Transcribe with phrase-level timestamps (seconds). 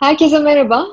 [0.00, 0.86] Herkese merhaba.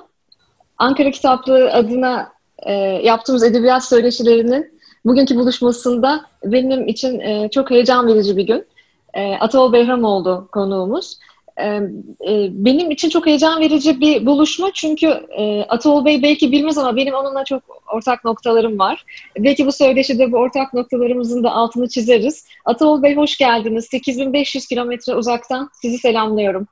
[0.78, 8.38] Ankara Kitaplığı adına e, yaptığımız edebiyat söyleşilerinin bugünkü buluşmasında benim için e, çok heyecan verici
[8.38, 8.66] bir gün.
[9.14, 11.20] E, Ataol Behramoğlu konuğumuz.
[11.58, 16.78] E, e, benim için çok heyecan verici bir buluşma çünkü e, Ataol Bey belki bilmez
[16.78, 17.64] ama benim onunla çok
[17.94, 19.06] ortak noktalarım var.
[19.38, 22.48] Belki bu söyleşide bu ortak noktalarımızın da altını çizeriz.
[22.66, 23.86] Ataol Bey hoş geldiniz.
[23.86, 26.68] 8500 kilometre uzaktan sizi selamlıyorum.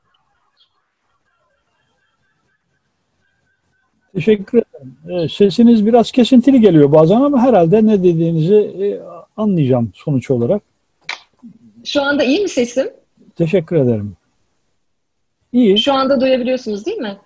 [4.16, 5.30] Teşekkür ederim.
[5.30, 9.00] Sesiniz biraz kesintili geliyor bazen ama herhalde ne dediğinizi e,
[9.38, 10.62] anlayacağım sonuç olarak.
[11.86, 12.88] Şu anda iyi mi sesim?
[13.36, 14.16] Teşekkür ederim.
[15.54, 15.78] İyi.
[15.78, 17.18] Şu anda duyabiliyorsunuz değil mi?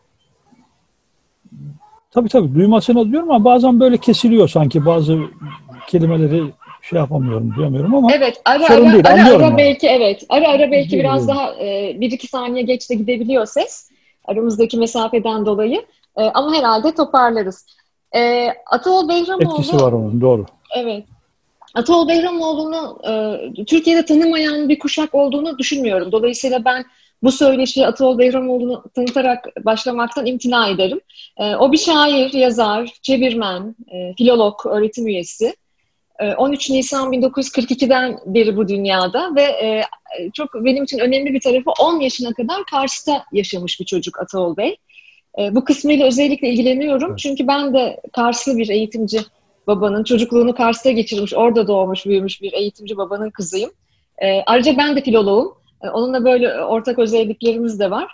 [2.11, 5.19] Tabii tabii duymasını diyorum ama bazen böyle kesiliyor sanki bazı
[5.87, 6.43] kelimeleri
[6.81, 9.57] şey yapamıyorum, duyamıyorum ama Evet, ara ara, değil, ara, ara yani.
[9.57, 10.25] belki evet.
[10.29, 13.89] Ara ara belki biraz daha e, bir iki saniye geç de gidebiliyor ses.
[14.25, 15.85] Aramızdaki mesafeden dolayı.
[16.17, 17.65] E, ama herhalde toparlarız.
[18.15, 19.59] E, Ataol Behramoğlu...
[19.59, 20.45] Etkisi var onun, doğru.
[20.75, 21.03] Evet.
[21.75, 26.11] Ataol Behramoğlu'nu e, Türkiye'de tanımayan bir kuşak olduğunu düşünmüyorum.
[26.11, 26.85] Dolayısıyla ben
[27.23, 30.99] bu söyleşiyi Ataol Behramoğlu'nu tanıtarak başlamaktan imtina ederim.
[31.37, 35.55] E, o bir şair, yazar, çevirmen, e, filolog, öğretim üyesi.
[36.37, 39.83] 13 e, Nisan 1942'den beri bu dünyada ve e,
[40.33, 44.77] çok benim için önemli bir tarafı 10 yaşına kadar Kars'ta yaşamış bir çocuk Ataol Bey.
[45.37, 47.09] E, bu kısmıyla özellikle ilgileniyorum.
[47.09, 47.19] Evet.
[47.19, 49.19] Çünkü ben de Karslı bir eğitimci
[49.67, 53.71] babanın, çocukluğunu Kars'ta geçirmiş, orada doğmuş, büyümüş bir eğitimci babanın kızıyım.
[54.17, 55.53] E, ayrıca ben de filoloğum.
[55.83, 58.11] E, onunla böyle ortak özelliklerimiz de var.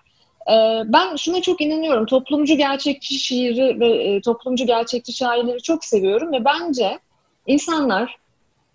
[0.48, 0.54] E,
[0.86, 2.06] ben şuna çok inanıyorum.
[2.06, 7.00] Toplumcu gerçekçi şiiri ve e, toplumcu gerçekçi şairleri çok seviyorum ve bence
[7.48, 8.18] insanlar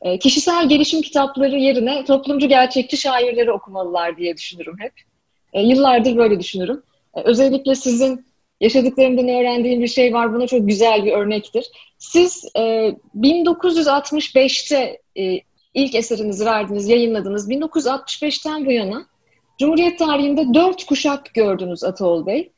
[0.03, 4.93] e, kişisel gelişim kitapları yerine toplumcu gerçekçi şairleri okumalılar diye düşünürüm hep.
[5.53, 6.83] E, yıllardır böyle düşünürüm.
[7.15, 8.28] E, özellikle sizin
[8.61, 10.35] yaşadıklarımdan öğrendiğim bir şey var.
[10.35, 11.67] Buna çok güzel bir örnektir.
[11.99, 15.41] Siz e, 1965'te e,
[15.75, 17.51] ilk eserinizi verdiniz, yayınladınız.
[17.51, 19.07] 1965'ten bu yana
[19.59, 22.53] Cumhuriyet tarihinde dört kuşak gördünüz Ataol Bey.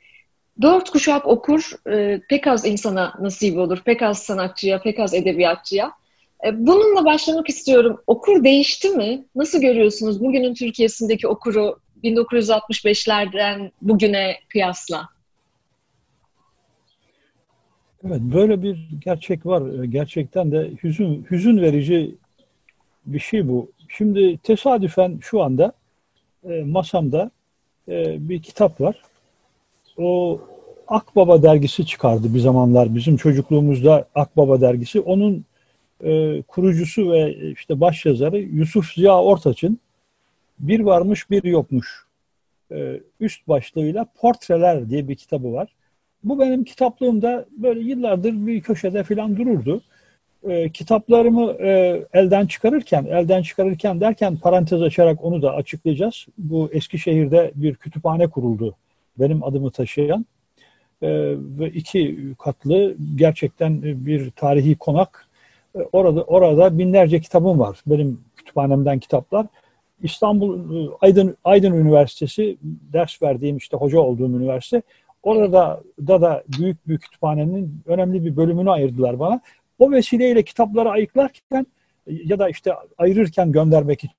[0.62, 5.92] Dört kuşak okur, e, pek az insana nasip olur, pek az sanatçıya, pek az edebiyatçıya.
[6.46, 8.02] E, bununla başlamak istiyorum.
[8.06, 9.24] Okur değişti mi?
[9.34, 15.08] Nasıl görüyorsunuz bugünün Türkiye'sindeki okuru 1965'lerden bugüne kıyasla?
[18.06, 19.84] Evet, böyle bir gerçek var.
[19.84, 22.14] Gerçekten de hüzün, hüzün verici
[23.06, 23.70] bir şey bu.
[23.88, 25.72] Şimdi tesadüfen şu anda
[26.44, 27.30] e, masamda
[27.88, 29.02] e, bir kitap var.
[29.98, 30.40] O
[30.88, 35.00] Akbaba dergisi çıkardı bir zamanlar bizim çocukluğumuzda Akbaba dergisi.
[35.00, 35.44] Onun
[36.04, 39.78] e, kurucusu ve işte başyazarı Yusuf Ziya Ortaç'ın
[40.58, 42.04] Bir Varmış Bir Yokmuş
[43.20, 45.68] üst başlığıyla Portreler diye bir kitabı var.
[46.24, 49.80] Bu benim kitaplığımda böyle yıllardır bir köşede falan dururdu.
[50.48, 56.26] E, kitaplarımı e, elden çıkarırken, elden çıkarırken derken parantez açarak onu da açıklayacağız.
[56.38, 58.76] Bu Eskişehir'de bir kütüphane kuruldu
[59.18, 60.26] benim adımı taşıyan
[61.02, 61.08] e,
[61.58, 65.28] ve iki katlı gerçekten bir tarihi konak.
[65.74, 67.82] E, orada orada binlerce kitabım var.
[67.86, 69.46] Benim kütüphanemden kitaplar.
[70.02, 72.56] İstanbul e, Aydın Aydın Üniversitesi
[72.92, 74.82] ders verdiğim işte hoca olduğum üniversite
[75.22, 79.40] Orada da da büyük bir kütüphanenin önemli bir bölümünü ayırdılar bana.
[79.78, 81.66] O vesileyle kitapları ayıklarken
[82.06, 84.10] ya da işte ayırırken göndermek için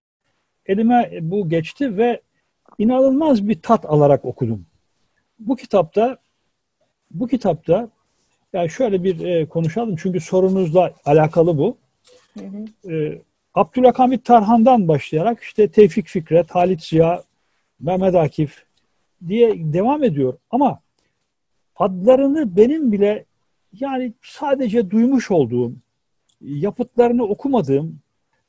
[0.65, 2.21] elime bu geçti ve
[2.77, 4.65] inanılmaz bir tat alarak okudum.
[5.39, 6.17] Bu kitapta
[7.11, 7.89] bu kitapta
[8.53, 11.77] yani şöyle bir e, konuşalım çünkü sorunuzla alakalı bu.
[12.39, 12.93] Hı hı.
[12.93, 13.21] E,
[13.53, 17.23] Abdülhamit Tarhan'dan başlayarak işte Tevfik Fikret, Halit Ziya,
[17.79, 18.63] Mehmet Akif
[19.27, 20.37] diye devam ediyor.
[20.49, 20.79] Ama
[21.81, 23.25] adlarını benim bile
[23.73, 25.73] yani sadece duymuş olduğum,
[26.41, 27.99] yapıtlarını okumadığım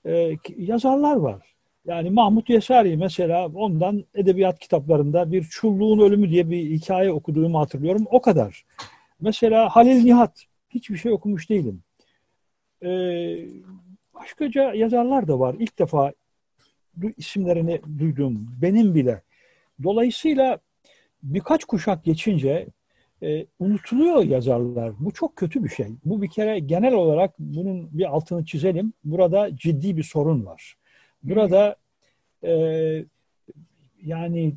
[0.06, 1.53] e, yazarlar var.
[1.87, 8.06] Yani Mahmut Yesari mesela ondan edebiyat kitaplarında bir Çulluğun Ölümü diye bir hikaye okuduğumu hatırlıyorum.
[8.10, 8.64] O kadar.
[9.20, 10.44] Mesela Halil Nihat.
[10.70, 11.82] Hiçbir şey okumuş değilim.
[12.82, 13.38] Ee,
[14.14, 15.56] başkaca yazarlar da var.
[15.58, 16.12] İlk defa
[17.17, 18.49] isimlerini duydum.
[18.62, 19.23] Benim bile.
[19.82, 20.58] Dolayısıyla
[21.23, 22.67] birkaç kuşak geçince
[23.22, 24.92] e, unutuluyor yazarlar.
[25.00, 25.86] Bu çok kötü bir şey.
[26.04, 28.92] Bu bir kere genel olarak bunun bir altını çizelim.
[29.04, 30.76] Burada ciddi bir sorun var.
[31.22, 31.76] Burada
[32.44, 32.54] e,
[34.04, 34.54] yani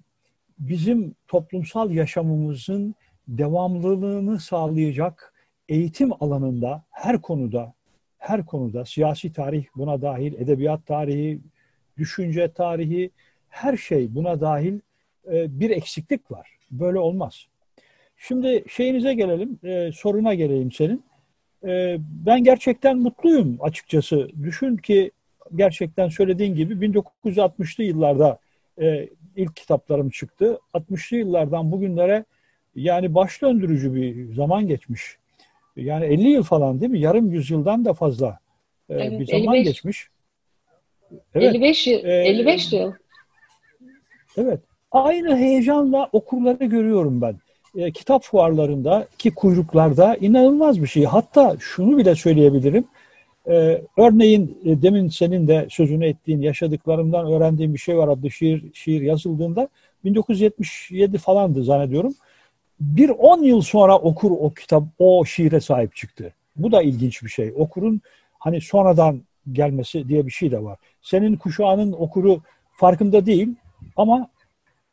[0.59, 2.95] bizim toplumsal yaşamımızın
[3.27, 5.33] devamlılığını sağlayacak
[5.69, 7.73] eğitim alanında her konuda
[8.17, 11.39] her konuda siyasi tarih buna dahil, edebiyat tarihi,
[11.97, 13.12] düşünce tarihi
[13.50, 14.79] her şey buna dahil
[15.27, 16.57] e, bir eksiklik var.
[16.71, 17.47] Böyle olmaz.
[18.17, 21.03] Şimdi şeyinize gelelim, e, soruna geleyim senin.
[21.67, 24.29] E, ben gerçekten mutluyum açıkçası.
[24.44, 25.12] Düşün ki
[25.56, 28.39] gerçekten söylediğin gibi 1960'lı yıllarda
[28.81, 30.59] e, ilk kitaplarım çıktı.
[30.73, 32.25] 60'lı yıllardan bugünlere
[32.75, 35.17] yani baş döndürücü bir zaman geçmiş.
[35.75, 37.00] Yani 50 yıl falan değil mi?
[37.00, 38.39] Yarım yüzyıldan da fazla
[38.89, 40.07] e, evet, bir zaman 55, geçmiş.
[41.35, 42.06] Evet, 55 yıl.
[42.06, 42.94] E, 55 yıl.
[44.38, 44.59] Evet.
[44.91, 47.39] Aynı heyecanla okurları görüyorum ben.
[47.75, 51.04] E, kitap fuarlarında ki kuyruklarda inanılmaz bir şey.
[51.04, 52.86] Hatta şunu bile söyleyebilirim.
[53.48, 58.63] E, örneğin e, demin senin de sözünü ettiğin yaşadıklarımdan öğrendiğim bir şey var adlı şiir,
[58.74, 59.69] şiir yazıldığında
[60.06, 62.13] 1977 falandı zannediyorum.
[62.80, 66.33] Bir 10 yıl sonra okur o kitap o şiire sahip çıktı.
[66.56, 67.54] Bu da ilginç bir şey.
[67.56, 68.01] Okurun
[68.39, 70.77] hani sonradan gelmesi diye bir şey de var.
[71.01, 72.42] Senin kuşağının okuru
[72.72, 73.50] farkında değil
[73.95, 74.30] ama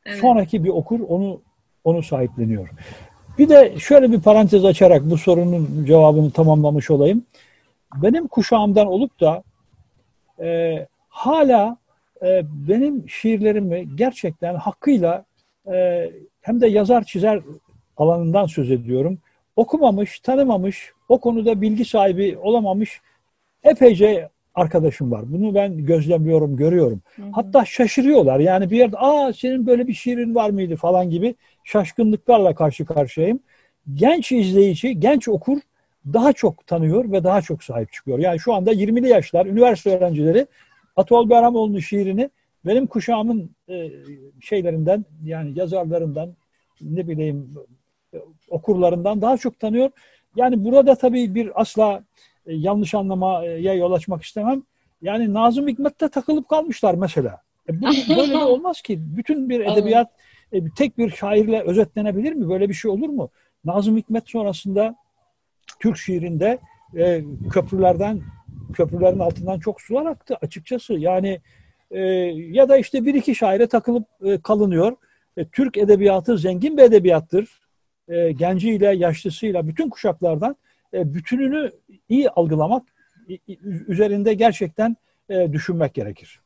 [0.07, 0.21] evet.
[0.21, 1.41] sonraki bir okur onu
[1.85, 2.69] onu sahipleniyor.
[3.39, 7.25] Bir de şöyle bir parantez açarak bu sorunun cevabını tamamlamış olayım.
[7.95, 9.43] Benim kuşağımdan olup da
[10.41, 11.77] e, hala
[12.23, 15.25] e, benim şiirlerimi gerçekten hakkıyla
[15.73, 17.41] e, hem de yazar çizer
[17.97, 19.19] alanından söz ediyorum.
[19.57, 23.01] Okumamış, tanımamış, o konuda bilgi sahibi olamamış
[23.65, 25.23] epeyce arkadaşım var.
[25.27, 27.01] Bunu ben gözlemliyorum, görüyorum.
[27.17, 27.27] Hı hı.
[27.33, 28.41] Hatta şaşırıyorlar.
[28.41, 31.35] Yani bir yerde aa senin böyle bir şiirin var mıydı falan gibi
[31.65, 33.41] şaşkınlıklarla karşı karşıyayım.
[33.95, 35.59] Genç izleyici, genç okur
[36.13, 38.19] daha çok tanıyor ve daha çok sahip çıkıyor.
[38.19, 40.47] Yani şu anda 20'li yaşlar, üniversite öğrencileri
[40.97, 42.31] Atol Behramoğlu'nun şiirini
[42.67, 43.91] benim kuşağımın e,
[44.41, 46.35] şeylerinden yani yazarlarından
[46.81, 47.55] ne bileyim
[48.49, 49.91] okurlarından daha çok tanıyor.
[50.37, 52.05] Yani burada tabii bir asla
[52.47, 54.63] e, yanlış anlamaya yol açmak istemem.
[55.03, 57.43] Yani Nazım Hikmet'te takılıp kalmışlar mesela.
[57.69, 57.87] E, bu,
[58.17, 59.01] böyle de olmaz ki.
[59.17, 60.11] Bütün bir edebiyat
[60.53, 62.49] e, tek bir şairle özetlenebilir mi?
[62.49, 63.31] Böyle bir şey olur mu?
[63.65, 64.97] Nazım Hikmet sonrasında
[65.81, 66.59] Türk şiirinde
[66.97, 68.23] e, köprülerden
[68.73, 70.95] köprülerin altından çok sular aktı açıkçası.
[70.95, 71.41] Yani
[71.91, 74.97] e, ya da işte bir iki şaire takılıp e, kalınıyor.
[75.37, 77.63] E, Türk edebiyatı zengin bir edebiyattır.
[78.09, 80.57] E, genciyle, yaşlısıyla, bütün kuşaklardan
[80.95, 81.73] e, bütününü
[82.09, 82.83] iyi algılamak,
[83.89, 84.97] üzerinde gerçekten
[85.29, 86.42] e, düşünmek gerekir.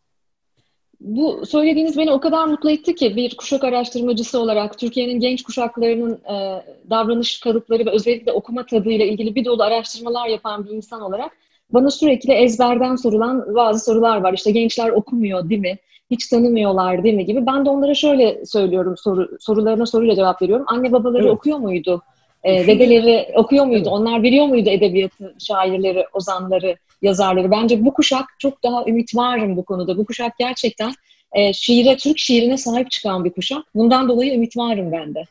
[1.00, 6.12] Bu söylediğiniz beni o kadar mutlu etti ki bir kuşak araştırmacısı olarak Türkiye'nin genç kuşaklarının
[6.12, 11.32] e, davranış kalıpları ve özellikle okuma tadıyla ilgili bir dolu araştırmalar yapan bir insan olarak
[11.70, 14.32] bana sürekli ezberden sorulan bazı sorular var.
[14.32, 15.76] İşte gençler okumuyor değil mi?
[16.10, 17.46] Hiç tanımıyorlar değil mi gibi.
[17.46, 20.66] Ben de onlara şöyle söylüyorum soru, sorularına soruyla cevap veriyorum.
[20.68, 21.32] Anne babaları evet.
[21.32, 22.02] okuyor muydu?
[22.44, 23.78] E, dedeleri okuyor muydu?
[23.78, 23.92] Evet.
[23.92, 27.50] Onlar biliyor muydu edebiyatı, şairleri, ozanları, yazarları?
[27.50, 29.98] Bence bu kuşak çok daha ümit varım bu konuda.
[29.98, 30.92] Bu kuşak gerçekten
[31.32, 33.64] e, şiire, Türk şiirine sahip çıkan bir kuşak.
[33.74, 35.24] Bundan dolayı ümit varım ben de.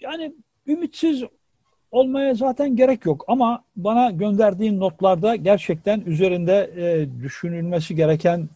[0.00, 0.34] Yani
[0.66, 1.24] ümitsiz
[1.90, 8.48] olmaya zaten gerek yok ama bana gönderdiğin notlarda gerçekten üzerinde e, düşünülmesi gereken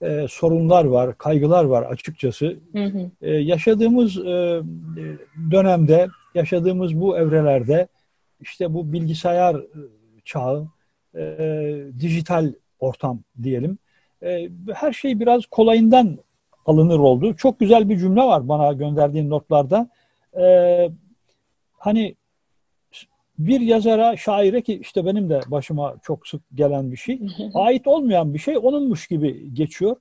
[0.00, 2.56] e, sorunlar var, kaygılar var açıkçası.
[2.72, 3.10] Hı hı.
[3.22, 4.60] E, yaşadığımız e,
[5.50, 7.88] dönemde, yaşadığımız bu evrelerde
[8.40, 9.80] işte bu bilgisayar e,
[10.24, 10.68] çağı,
[11.14, 11.38] e,
[12.00, 13.78] dijital ortam diyelim.
[14.22, 16.18] E, her şey biraz kolayından
[16.66, 17.36] alınır oldu.
[17.36, 19.90] Çok güzel bir cümle var bana gönderdiğin notlarda.
[20.40, 20.44] E,
[21.78, 22.16] hani
[23.38, 27.20] bir yazara, şaire ki işte benim de başıma çok sık gelen bir şey,
[27.54, 29.96] ait olmayan bir şey onunmuş gibi geçiyor.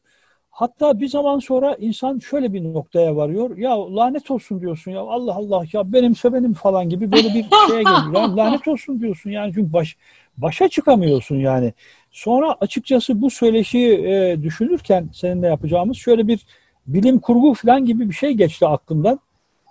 [0.57, 3.57] Hatta bir zaman sonra insan şöyle bir noktaya varıyor.
[3.57, 7.83] Ya lanet olsun diyorsun ya Allah Allah ya benimse benim falan gibi böyle bir şeye
[7.83, 8.13] geliyor.
[8.13, 9.97] Yani lanet olsun diyorsun yani çünkü baş,
[10.38, 11.74] başa çıkamıyorsun yani.
[12.12, 16.45] Sonra açıkçası bu söyleşiyi e, düşünürken seninle yapacağımız şöyle bir
[16.88, 19.19] bilim kurgu falan gibi bir şey geçti aklımdan.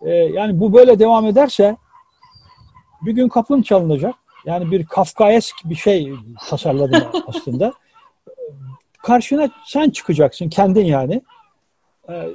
[0.02, 1.76] E, yani bu böyle devam ederse
[3.06, 4.14] bir gün kapın çalınacak.
[4.46, 6.12] Yani bir Kafkaesk bir şey
[6.48, 7.72] tasarladım aslında.
[9.04, 11.22] Karşına sen çıkacaksın kendin yani.
[12.08, 12.30] E,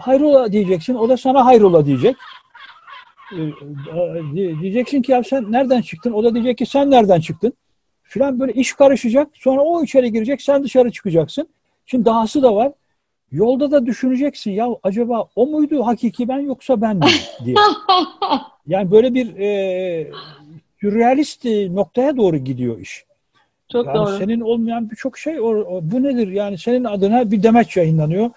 [0.00, 0.94] hayrola diyeceksin.
[0.94, 2.16] O da sana hayrola diyecek.
[3.32, 3.38] E,
[4.34, 6.12] diyeceksin ki ya sen nereden çıktın?
[6.12, 7.52] O da diyecek ki sen nereden çıktın?
[8.02, 9.28] Filan böyle iş karışacak.
[9.34, 10.42] Sonra o içeri girecek.
[10.42, 11.48] Sen dışarı çıkacaksın.
[11.86, 12.72] Şimdi dahası da var.
[13.32, 17.06] Yolda da düşüneceksin ya acaba o muydu hakiki ben yoksa ben mi
[17.44, 17.56] diye.
[18.66, 20.10] Yani böyle bir e,
[20.80, 23.04] sürrealist noktaya doğru gidiyor iş.
[23.74, 24.18] Çok yani doğru.
[24.18, 26.28] Senin olmayan birçok şey o, o, bu nedir?
[26.28, 28.30] Yani senin adına bir demeç yayınlanıyor.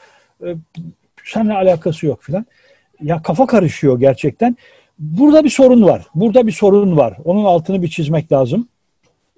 [0.45, 0.55] E,
[1.25, 2.45] seninle alakası yok filan.
[3.01, 4.57] Ya kafa karışıyor gerçekten.
[4.99, 6.01] Burada bir sorun var.
[6.15, 7.17] Burada bir sorun var.
[7.25, 8.67] Onun altını bir çizmek lazım.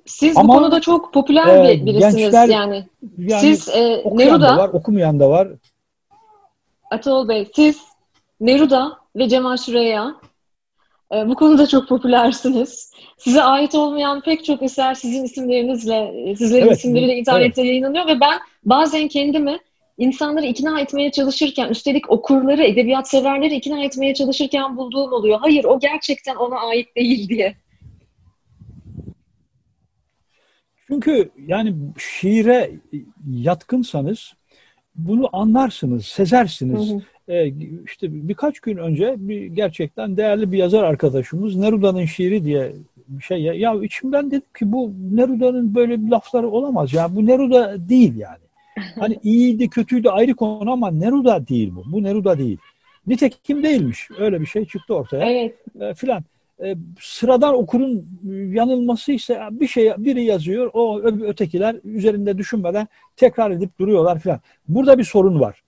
[0.05, 2.85] Siz Ama, bu konuda çok popüler e, birisiniz gençler, yani.
[3.17, 3.41] yani.
[3.41, 5.47] Siz e, Neruda, da var, okumayan da var.
[6.91, 7.79] Atol Bey, siz
[8.41, 10.15] Neruda ve Cemal Süreya.
[11.13, 12.91] E, bu konuda çok popülersiniz.
[13.17, 17.69] Size ait olmayan pek çok eser sizin isimlerinizle, sizlerin evet, isimleriyle internette evet.
[17.69, 19.59] yayınlanıyor ve ben bazen kendimi
[19.97, 25.39] insanları ikna etmeye çalışırken, üstelik okurları, edebiyat severleri ikna etmeye çalışırken bulduğum oluyor.
[25.39, 27.55] Hayır, o gerçekten ona ait değil diye.
[30.87, 32.71] Çünkü yani şiire
[33.29, 34.33] yatkınsanız
[35.07, 36.89] bunu anlarsınız, sezersiniz.
[36.89, 37.01] Hı hı.
[37.33, 37.53] Ee,
[37.85, 42.71] işte birkaç gün önce bir gerçekten değerli bir yazar arkadaşımız Neruda'nın şiiri diye
[43.07, 47.25] bir şey ya, ya içimden dedim ki bu Neruda'nın böyle bir lafları olamaz ya bu
[47.25, 48.37] Neruda değil yani.
[48.99, 51.91] Hani iyiydi kötüydü ayrı konu ama Neruda değil bu.
[51.91, 52.57] Bu Neruda değil.
[53.07, 54.07] Nitekim değilmiş.
[54.19, 55.31] Öyle bir şey çıktı ortaya.
[55.31, 55.55] Evet.
[55.79, 56.23] E, filan.
[56.63, 58.07] E, sıradan okurun
[58.53, 64.39] yanılması ise bir şey biri yazıyor o ötekiler üzerinde düşünmeden tekrar edip duruyorlar filan.
[64.67, 65.63] Burada bir sorun var.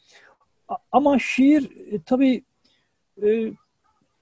[0.91, 2.43] Ama şiir e, tabii
[3.23, 3.51] e,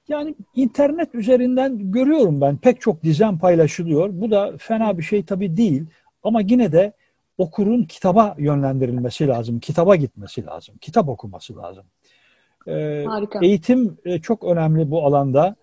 [0.08, 4.10] yani internet üzerinden görüyorum ben pek çok dizen paylaşılıyor.
[4.12, 5.86] Bu da fena bir şey tabii değil.
[6.24, 6.94] Ama yine de
[7.38, 9.60] okurun kitaba yönlendirilmesi lazım.
[9.60, 10.76] Kitaba gitmesi lazım.
[10.82, 11.84] Kitap okuması lazım.
[12.68, 13.40] Ee, Harika.
[13.42, 15.56] Eğitim e, çok önemli bu alanda.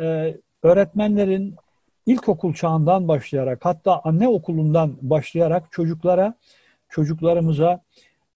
[0.00, 1.54] Ee, öğretmenlerin
[2.06, 6.34] ilkokul çağından başlayarak hatta anne okulundan başlayarak çocuklara,
[6.88, 7.80] çocuklarımıza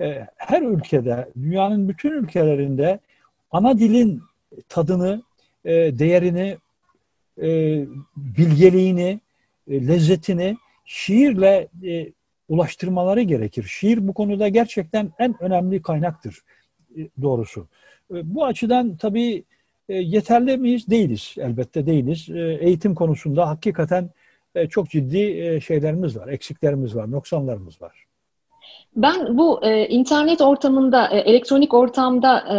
[0.01, 3.01] e, her ülkede, dünyanın bütün ülkelerinde
[3.51, 4.23] ana dilin
[4.69, 5.23] tadını,
[5.65, 6.57] e, değerini,
[7.43, 7.49] e,
[8.17, 9.21] bilgeliğini,
[9.69, 12.13] e, lezzetini şiirle e,
[12.49, 13.63] ulaştırmaları gerekir.
[13.63, 16.43] Şiir bu konuda gerçekten en önemli kaynaktır
[16.97, 17.69] e, doğrusu.
[18.15, 19.45] E, bu açıdan tabii
[19.89, 20.89] e, yeterli miyiz?
[20.89, 21.35] Değiliz.
[21.39, 22.29] Elbette değiliz.
[22.61, 24.11] Eğitim konusunda hakikaten
[24.71, 28.05] çok ciddi şeylerimiz var, eksiklerimiz var, noksanlarımız var.
[28.97, 32.59] Ben bu e, internet ortamında, e, elektronik ortamda e,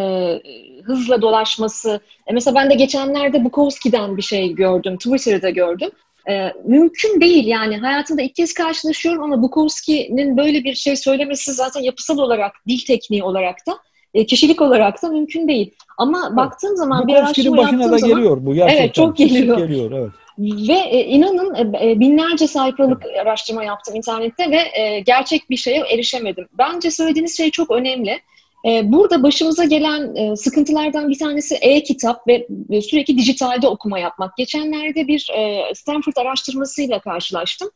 [0.83, 5.89] hızla dolaşması, e, mesela ben de geçenlerde Bukowski'den bir şey gördüm, Twitter'da gördüm.
[6.29, 11.81] E, mümkün değil yani hayatımda ilk kez karşılaşıyorum ama Bukowski'nin böyle bir şey söylemesi zaten
[11.81, 13.77] yapısal olarak, dil tekniği olarak da
[14.15, 15.71] e, kişilik olarak da mümkün değil.
[15.97, 16.37] Ama evet.
[16.37, 18.83] baktığım zaman bir araştırma başına da zaman, geliyor bu gerçekten.
[18.83, 19.57] Evet çok geliyor.
[19.57, 20.09] geliyor evet.
[20.39, 23.19] Ve e, inanın e, e, binlerce sayfalık evet.
[23.19, 26.47] araştırma yaptım internette ve e, gerçek bir şeye erişemedim.
[26.57, 28.19] Bence söylediğiniz şey çok önemli.
[28.67, 32.47] E, burada başımıza gelen e, sıkıntılardan bir tanesi e-kitap ve,
[32.81, 34.37] sürekli dijitalde okuma yapmak.
[34.37, 35.31] Geçenlerde bir
[35.73, 37.69] Stanford araştırmasıyla karşılaştım.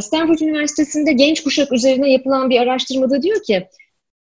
[0.00, 3.66] Stanford Üniversitesi'nde genç kuşak üzerine yapılan bir araştırmada diyor ki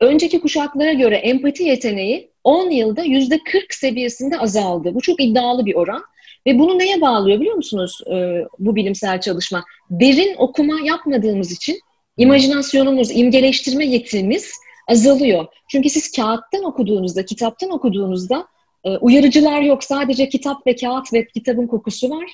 [0.00, 3.38] önceki kuşaklara göre empati yeteneği 10 yılda %40
[3.70, 4.94] seviyesinde azaldı.
[4.94, 6.02] Bu çok iddialı bir oran.
[6.46, 9.64] Ve bunu neye bağlıyor biliyor musunuz e, bu bilimsel çalışma?
[9.90, 11.80] Derin okuma yapmadığımız için
[12.16, 14.52] imajinasyonumuz, imgeleştirme yetimiz
[14.88, 15.46] azalıyor.
[15.68, 18.46] Çünkü siz kağıttan okuduğunuzda, kitaptan okuduğunuzda
[18.84, 19.84] e, uyarıcılar yok.
[19.84, 22.30] Sadece kitap ve kağıt ve kitabın kokusu var.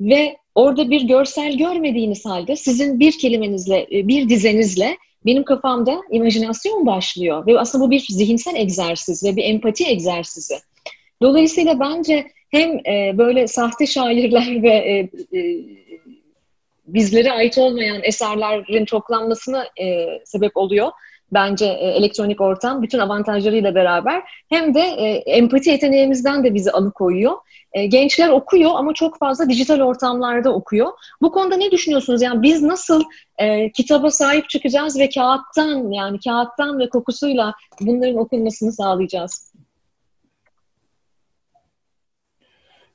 [0.00, 4.96] Ve orada bir görsel görmediğiniz halde sizin bir kelimenizle, e, bir dizenizle
[5.26, 7.46] benim kafamda imajinasyon başlıyor.
[7.46, 10.54] Ve aslında bu bir zihinsel egzersiz ve bir empati egzersizi.
[11.22, 14.98] Dolayısıyla bence hem e, böyle sahte şairler ve e,
[15.38, 15.64] e,
[16.86, 20.90] bizlere ait olmayan eserlerin çoklanmasına e, sebep oluyor
[21.32, 27.32] bence e, elektronik ortam bütün avantajlarıyla beraber hem de e, empati yeteneğimizden de bizi alıkoyuyor.
[27.72, 30.92] E, gençler okuyor ama çok fazla dijital ortamlarda okuyor.
[31.22, 32.22] Bu konuda ne düşünüyorsunuz?
[32.22, 33.02] Yani biz nasıl
[33.38, 39.52] e, kitaba sahip çıkacağız ve kağıttan yani kağıttan ve kokusuyla bunların okunmasını sağlayacağız?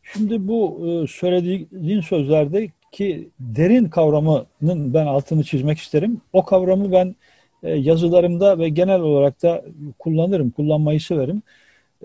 [0.03, 6.21] Şimdi bu e, söylediğin sözlerde ki derin kavramının ben altını çizmek isterim.
[6.33, 7.15] O kavramı ben
[7.63, 9.63] yazılarımda ve genel olarak da
[9.99, 11.41] kullanırım, kullanmayı severim.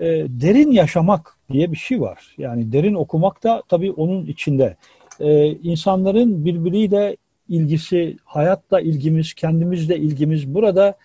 [0.01, 2.35] E, derin yaşamak diye bir şey var.
[2.39, 4.77] Yani derin okumak da tabii onun içinde.
[5.21, 7.17] E, insanların birbiriyle
[7.49, 10.97] ilgisi, hayatla ilgimiz, kendimizle ilgimiz burada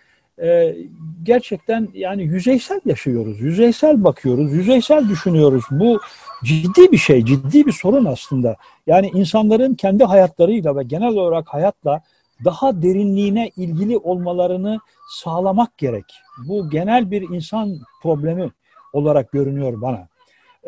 [1.22, 5.64] gerçekten yani yüzeysel yaşıyoruz, yüzeysel bakıyoruz, yüzeysel düşünüyoruz.
[5.70, 6.00] Bu
[6.44, 8.56] ciddi bir şey, ciddi bir sorun aslında.
[8.86, 12.02] Yani insanların kendi hayatlarıyla ve genel olarak hayatla
[12.44, 14.78] daha derinliğine ilgili olmalarını
[15.10, 16.04] sağlamak gerek.
[16.48, 18.50] Bu genel bir insan problemi
[18.92, 20.08] olarak görünüyor bana.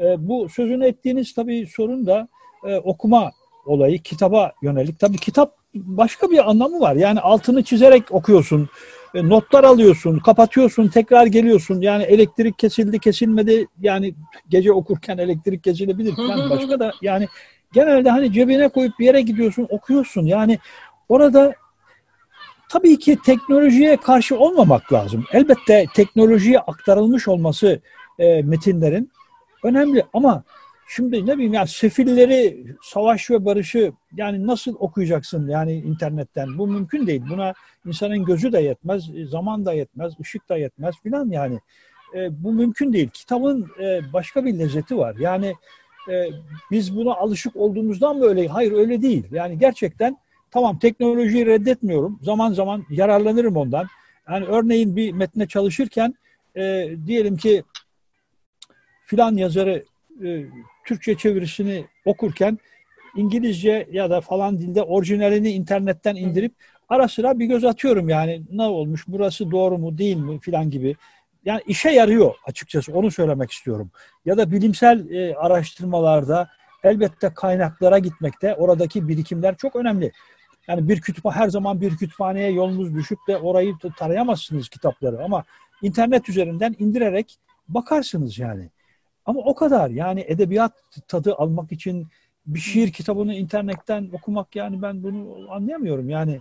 [0.03, 2.29] E, bu sözünü ettiğiniz tabii sorun da
[2.67, 3.31] e, okuma
[3.67, 4.99] olayı, kitaba yönelik.
[4.99, 6.97] Tabii kitap başka bir anlamı var.
[6.97, 8.69] Yani altını çizerek okuyorsun,
[9.15, 11.81] e, notlar alıyorsun, kapatıyorsun, tekrar geliyorsun.
[11.81, 13.67] Yani elektrik kesildi, kesilmedi.
[13.81, 14.15] Yani
[14.49, 16.51] gece okurken elektrik kesilebilir falan.
[16.51, 17.27] Başka da yani
[17.73, 20.27] genelde hani cebine koyup bir yere gidiyorsun, okuyorsun.
[20.27, 20.59] Yani
[21.09, 21.55] orada
[22.69, 25.25] tabii ki teknolojiye karşı olmamak lazım.
[25.33, 27.81] Elbette teknolojiye aktarılmış olması
[28.19, 29.11] e, metinlerin
[29.65, 30.45] önemli ama
[30.89, 36.59] şimdi ne bileyim ya sefilleri, savaş ve barışı yani nasıl okuyacaksın yani internetten?
[36.59, 37.23] Bu mümkün değil.
[37.31, 37.55] Buna
[37.87, 41.61] insanın gözü de yetmez, zaman da yetmez, ışık da yetmez filan yani.
[42.15, 43.09] E, bu mümkün değil.
[43.13, 45.17] Kitabın e, başka bir lezzeti var.
[45.19, 45.55] Yani
[46.11, 46.29] e,
[46.71, 48.49] biz buna alışık olduğumuzdan mı öyle?
[48.49, 49.25] Hayır öyle değil.
[49.33, 50.17] Yani gerçekten
[50.55, 52.19] tamam teknolojiyi reddetmiyorum.
[52.23, 53.87] Zaman zaman yararlanırım ondan.
[54.31, 56.15] Yani örneğin bir metne çalışırken
[56.57, 57.63] e, diyelim ki
[59.07, 59.85] filan yazarı
[60.25, 60.45] e,
[60.87, 62.59] Türkçe çevirisini okurken
[63.17, 66.53] İngilizce ya da falan dilde orijinalini internetten indirip
[66.89, 70.97] ara sıra bir göz atıyorum yani ne olmuş burası doğru mu değil mi filan gibi.
[71.45, 73.91] Yani işe yarıyor açıkçası onu söylemek istiyorum.
[74.25, 76.49] Ya da bilimsel e, araştırmalarda
[76.85, 80.13] elbette kaynaklara gitmekte oradaki birikimler çok önemli.
[80.69, 85.45] Yani bir kütüphane her zaman bir kütüphaneye yolunuz düşüp de orayı tarayamazsınız kitapları ama
[85.83, 88.71] internet üzerinden indirerek bakarsınız yani.
[89.27, 90.73] Ama o kadar yani edebiyat
[91.09, 92.07] tadı almak için
[92.47, 96.11] bir şiir kitabını internetten okumak yani ben bunu anlayamıyorum.
[96.11, 96.41] Yani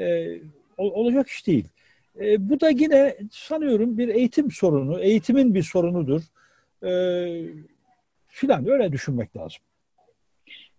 [0.00, 0.36] e,
[0.76, 1.68] olacak iş değil.
[2.20, 6.22] E, bu da yine sanıyorum bir eğitim sorunu, eğitimin bir sorunudur.
[6.82, 6.90] E,
[8.28, 9.62] filan öyle düşünmek lazım.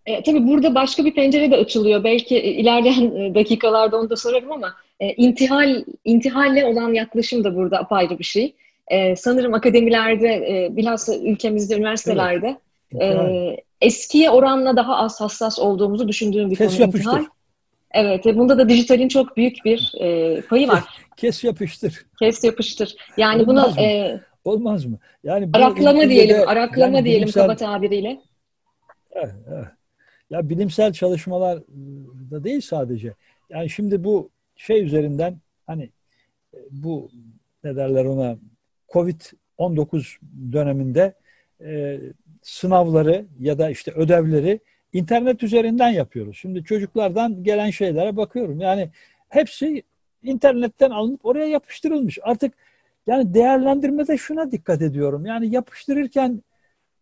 [0.06, 2.04] E, tabii burada başka bir pencere de açılıyor.
[2.04, 7.78] Belki ilerleyen e, dakikalarda onu da sorarım ama e, intihal intihalle olan yaklaşım da burada
[7.78, 8.54] apayrı bir şey.
[8.88, 12.56] E, sanırım akademilerde, e, bilhassa ülkemizde, üniversitelerde
[12.94, 13.16] evet.
[13.16, 17.10] e, eskiye oranla daha az hassas olduğumuzu düşündüğüm bir Kes konu yapıştır.
[17.10, 17.24] intihal.
[17.94, 20.82] Evet, ve bunda da dijitalin çok büyük bir e, payı var.
[21.16, 22.06] Kes yapıştır.
[22.18, 22.96] Kes yapıştır.
[23.16, 23.66] Yani Olmaz buna...
[23.66, 23.80] Mı?
[23.80, 24.98] E, Olmaz mı?
[25.24, 28.20] Yani araklama diyelim, de, araklama yani diyelim bilimsel, kaba tabiriyle.
[29.12, 29.66] Evet, evet.
[30.30, 31.62] Ya bilimsel çalışmalar
[32.30, 33.14] da değil sadece.
[33.50, 35.90] Yani şimdi bu şey üzerinden hani
[36.54, 37.10] e, bu
[37.64, 38.38] ne derler ona
[38.88, 40.18] Covid-19
[40.52, 41.14] döneminde
[41.60, 42.00] e,
[42.42, 44.60] sınavları ya da işte ödevleri
[44.92, 46.36] internet üzerinden yapıyoruz.
[46.36, 48.60] Şimdi çocuklardan gelen şeylere bakıyorum.
[48.60, 48.90] Yani
[49.28, 49.82] hepsi
[50.22, 52.18] internetten alınıp oraya yapıştırılmış.
[52.22, 52.54] Artık
[53.06, 55.26] yani değerlendirmede şuna dikkat ediyorum.
[55.26, 56.42] Yani yapıştırırken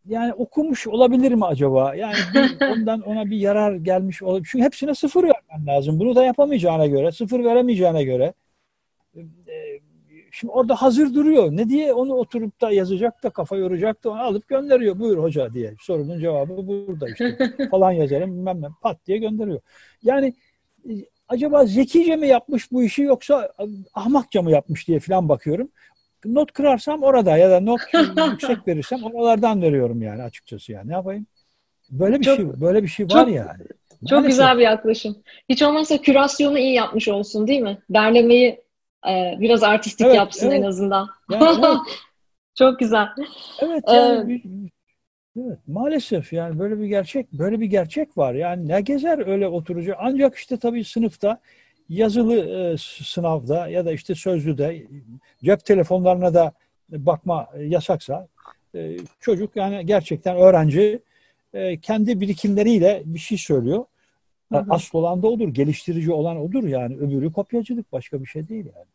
[0.06, 1.94] yani okumuş olabilir mi acaba?
[1.94, 4.48] Yani bir, ondan ona bir yarar gelmiş olabilir.
[4.52, 6.00] Çünkü hepsine sıfır vermen lazım.
[6.00, 8.34] Bunu da yapamayacağına göre, sıfır veremeyeceğine göre.
[9.16, 9.22] E,
[10.30, 11.48] şimdi orada hazır duruyor.
[11.52, 14.98] Ne diye onu oturup da yazacak da kafa yoracak da onu alıp gönderiyor.
[14.98, 15.74] Buyur hoca diye.
[15.80, 17.38] Sorunun cevabı burada işte.
[17.70, 18.66] Falan yazarım bilmem ne.
[18.82, 19.60] Pat diye gönderiyor.
[20.02, 20.34] Yani
[20.88, 20.92] e,
[21.28, 23.52] acaba zekice mi yapmış bu işi yoksa
[23.94, 25.68] ahmakça mı yapmış diye falan bakıyorum
[26.24, 27.80] not kırarsam orada ya da not
[28.30, 30.88] yüksek verirsem oralardan veriyorum yani açıkçası yani.
[30.88, 31.26] Ne yapayım?
[31.90, 33.62] Böyle bir çok, şey böyle bir şey var çok, yani.
[34.08, 35.16] Çok güzel bir yaklaşım.
[35.48, 37.78] Hiç olmazsa kürasyonu iyi yapmış olsun değil mi?
[37.90, 38.60] Derlemeyi
[39.08, 40.58] e, biraz artistik evet, yapsın evet.
[40.58, 41.08] en azından.
[41.30, 41.78] Yani, evet.
[42.54, 43.06] çok güzel.
[43.60, 44.68] Evet yani ee,
[45.40, 48.34] Evet, maalesef yani böyle bir gerçek böyle bir gerçek var.
[48.34, 49.94] Yani ne gezer öyle oturucu.
[49.98, 51.40] Ancak işte tabii sınıfta
[51.92, 54.86] yazılı e, sınavda ya da işte sözlüde
[55.44, 56.52] cep telefonlarına da
[56.90, 58.28] bakma yasaksa
[58.74, 61.02] e, çocuk yani gerçekten öğrenci
[61.54, 63.84] e, kendi birikimleriyle bir şey söylüyor.
[64.52, 64.66] Hı hı.
[64.70, 66.96] Asıl olan da odur, geliştirici olan odur yani.
[66.96, 68.86] Öbürü kopyacılık başka bir şey değil yani.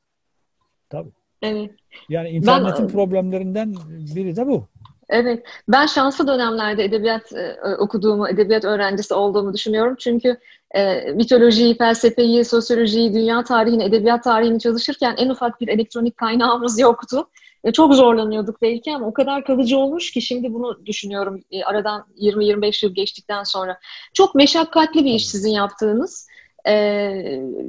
[0.89, 1.12] Tabii.
[1.41, 1.71] Evet.
[2.10, 3.75] Yani internetin ben, problemlerinden
[4.15, 4.67] biri de bu.
[5.10, 9.95] Evet, ben şanslı dönemlerde edebiyat e, okuduğumu, edebiyat öğrencisi olduğumu düşünüyorum.
[9.99, 10.38] Çünkü
[10.75, 17.30] e, mitolojiyi, felsefeyi, sosyolojiyi, dünya tarihini, edebiyat tarihini çalışırken en ufak bir elektronik kaynağımız yoktu.
[17.63, 22.06] E, çok zorlanıyorduk belki ama o kadar kalıcı olmuş ki şimdi bunu düşünüyorum e, aradan
[22.21, 23.80] 20-25 yıl geçtikten sonra.
[24.13, 26.27] Çok meşakkatli bir iş sizin yaptığınız.
[26.65, 26.73] E,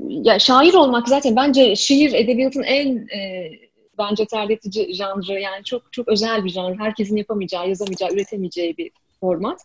[0.09, 3.51] ya şair olmak zaten bence şiir edebiyatın en e,
[3.99, 6.79] bence terletici janrı yani çok çok özel bir janr.
[6.79, 9.61] Herkesin yapamayacağı, yazamayacağı, üretemeyeceği bir format.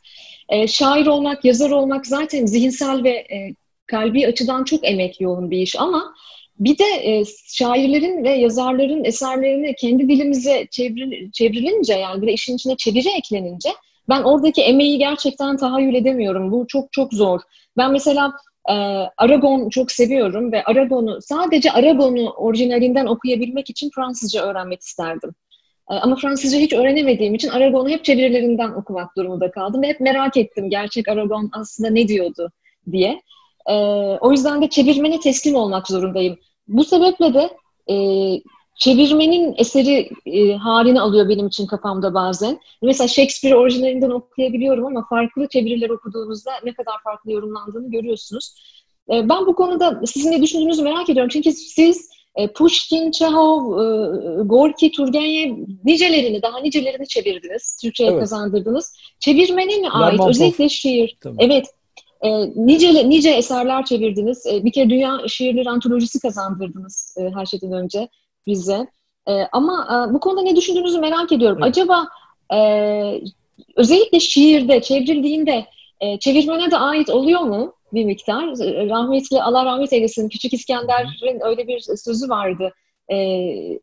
[0.49, 3.55] E, şair olmak, yazar olmak zaten zihinsel ve e,
[3.87, 6.13] kalbi açıdan çok emek yoğun bir iş ama
[6.59, 12.55] bir de e, şairlerin ve yazarların eserlerini kendi dilimize çevril, çevrilince yani bir de işin
[12.55, 13.69] içine çeviri eklenince
[14.09, 16.51] ben oradaki emeği gerçekten tahayyül edemiyorum.
[16.51, 17.41] Bu çok çok zor.
[17.77, 18.33] Ben mesela
[18.69, 18.73] e,
[19.17, 25.35] Aragon çok seviyorum ve Aragon'u sadece Aragon'u orijinalinden okuyabilmek için Fransızca öğrenmek isterdim.
[25.91, 30.37] E, ama Fransızca hiç öğrenemediğim için Aragon'u hep çevirilerinden okumak durumunda kaldım ve hep merak
[30.37, 32.51] ettim gerçek Aragon aslında ne diyordu
[32.91, 33.21] diye.
[33.69, 33.73] E,
[34.21, 36.37] o yüzden de çevirmene teslim olmak zorundayım.
[36.67, 37.49] Bu sebeple de
[37.93, 37.95] e,
[38.75, 42.59] çevirmenin eseri e, halini alıyor benim için kafamda bazen.
[42.81, 48.55] Mesela Shakespeare orijinalinden okuyabiliyorum ama farklı çeviriler okuduğunuzda ne kadar farklı yorumlandığını görüyorsunuz.
[49.09, 51.29] E, ben bu konuda sizin ne düşündüğünüzü merak ediyorum.
[51.33, 57.77] Çünkü siz E, Pushkin, Çehov, e, Gorki, Turgenev nicelerini, daha nicelerini çevirdiniz.
[57.81, 58.19] Türkçe'ye evet.
[58.19, 58.97] kazandırdınız.
[59.19, 60.13] Çevirmene mi ait?
[60.13, 60.29] Lermontov.
[60.29, 61.17] Özellikle şiir.
[61.21, 61.37] Tamam.
[61.39, 61.65] Evet.
[62.21, 64.45] E, nice, nice eserler çevirdiniz.
[64.45, 68.07] E, bir kere Dünya Şiirleri Antolojisi kazandırdınız e, her şeyden önce
[68.47, 68.87] bize.
[69.27, 71.57] E, ama e, bu konuda ne düşündüğünüzü merak ediyorum.
[71.61, 71.69] Evet.
[71.69, 72.07] Acaba
[72.53, 72.59] e,
[73.75, 75.65] özellikle şiirde, çevrildiğinde
[75.99, 78.43] e, çevirmene de ait oluyor mu bir miktar?
[78.89, 82.73] Rahmetli, Allah rahmet eylesin, Küçük İskender'in öyle bir sözü vardı.
[83.09, 83.15] E,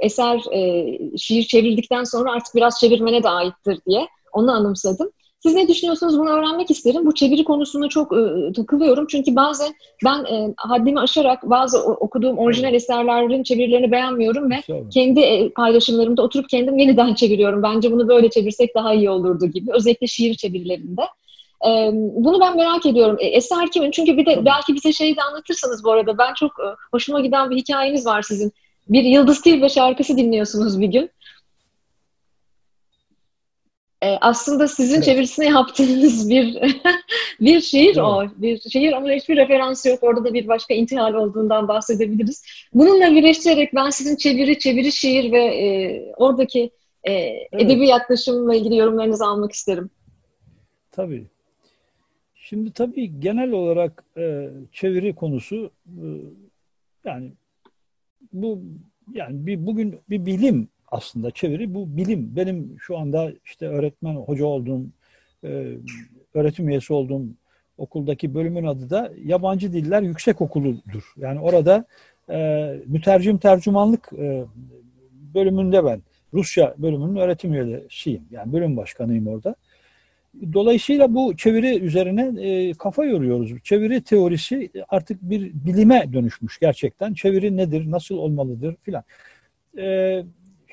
[0.00, 4.06] eser, e, şiir çevrildikten sonra artık biraz çevirmene de aittir diye.
[4.32, 5.10] Onu anımsadım.
[5.42, 7.06] Siz ne düşünüyorsunuz bunu öğrenmek isterim.
[7.06, 9.06] Bu çeviri konusunda çok e, takılıyorum.
[9.06, 14.56] Çünkü bazen ben e, haddimi aşarak bazı okuduğum orijinal eserlerin çevirilerini beğenmiyorum ve
[14.90, 17.62] kendi e, paylaşımlarımda oturup kendim yeniden çeviriyorum.
[17.62, 19.70] Bence bunu böyle çevirsek daha iyi olurdu gibi.
[19.72, 21.02] Özellikle şiir çevirilerinde.
[21.66, 23.16] E, bunu ben merak ediyorum.
[23.20, 23.90] E, eser kimin?
[23.90, 26.18] Çünkü bir de belki bize şeyi de anlatırsanız bu arada.
[26.18, 28.52] Ben çok e, hoşuma giden bir hikayeniz var sizin.
[28.88, 31.10] Bir Yıldız Tilbe şarkısı dinliyorsunuz bir gün.
[34.02, 35.04] E, aslında sizin evet.
[35.04, 36.58] çevirisini yaptığınız bir
[37.40, 38.24] bir şiir o.
[38.36, 39.98] Bir şiir ama hiçbir referans yok.
[40.02, 42.44] Orada da bir başka intihal olduğundan bahsedebiliriz.
[42.74, 45.66] Bununla birleştirerek ben sizin çeviri, çeviri şiir ve e,
[46.16, 46.70] oradaki
[47.04, 47.48] e, evet.
[47.52, 49.90] edebi yaklaşımla ilgili yorumlarınızı almak isterim.
[50.92, 51.26] Tabii.
[52.50, 56.06] Şimdi tabii genel olarak e, çeviri konusu e,
[57.04, 57.32] yani
[58.32, 58.62] bu
[59.14, 62.36] yani bir bugün bir bilim aslında çeviri bu bilim.
[62.36, 64.82] Benim şu anda işte öğretmen hoca olduğum
[65.44, 65.76] e,
[66.34, 67.22] öğretim üyesi olduğum
[67.78, 71.12] okuldaki bölümün adı da Yabancı Diller Yüksek Okulu'dur.
[71.16, 71.84] Yani orada
[72.30, 74.44] e, mütercim tercümanlık e,
[75.34, 76.02] bölümünde ben
[76.34, 78.22] Rusça bölümünün öğretim üyesiyim.
[78.30, 79.54] Yani bölüm başkanıyım orada.
[80.52, 83.62] Dolayısıyla bu çeviri üzerine e, kafa yoruyoruz.
[83.64, 87.14] Çeviri teorisi artık bir bilime dönüşmüş gerçekten.
[87.14, 89.02] Çeviri nedir, nasıl olmalıdır filan.
[89.78, 90.22] E,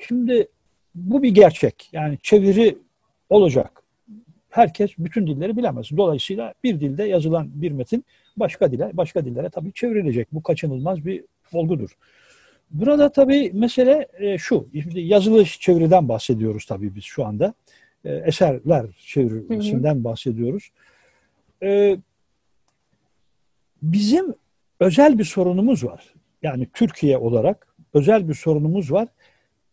[0.08, 0.48] şimdi
[0.94, 1.88] bu bir gerçek.
[1.92, 2.78] Yani çeviri
[3.30, 3.82] olacak.
[4.50, 5.90] Herkes bütün dilleri bilemez.
[5.96, 8.04] Dolayısıyla bir dilde yazılan bir metin
[8.36, 10.28] başka dile, başka dillere tabii çevrilecek.
[10.32, 11.90] Bu kaçınılmaz bir olgudur.
[12.70, 14.68] Burada tabii mesele e, şu.
[14.72, 17.54] Şimdi yazılı çeviriden bahsediyoruz tabii biz şu anda.
[18.04, 20.70] E, eserler çevirisinden bahsediyoruz.
[21.62, 21.98] E,
[23.82, 24.34] bizim
[24.80, 26.14] özel bir sorunumuz var.
[26.42, 29.08] Yani Türkiye olarak özel bir sorunumuz var.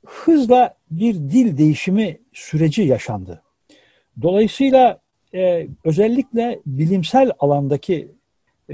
[0.06, 3.42] Hızla bir dil değişimi süreci yaşandı.
[4.22, 5.00] Dolayısıyla
[5.34, 8.12] e, özellikle bilimsel alandaki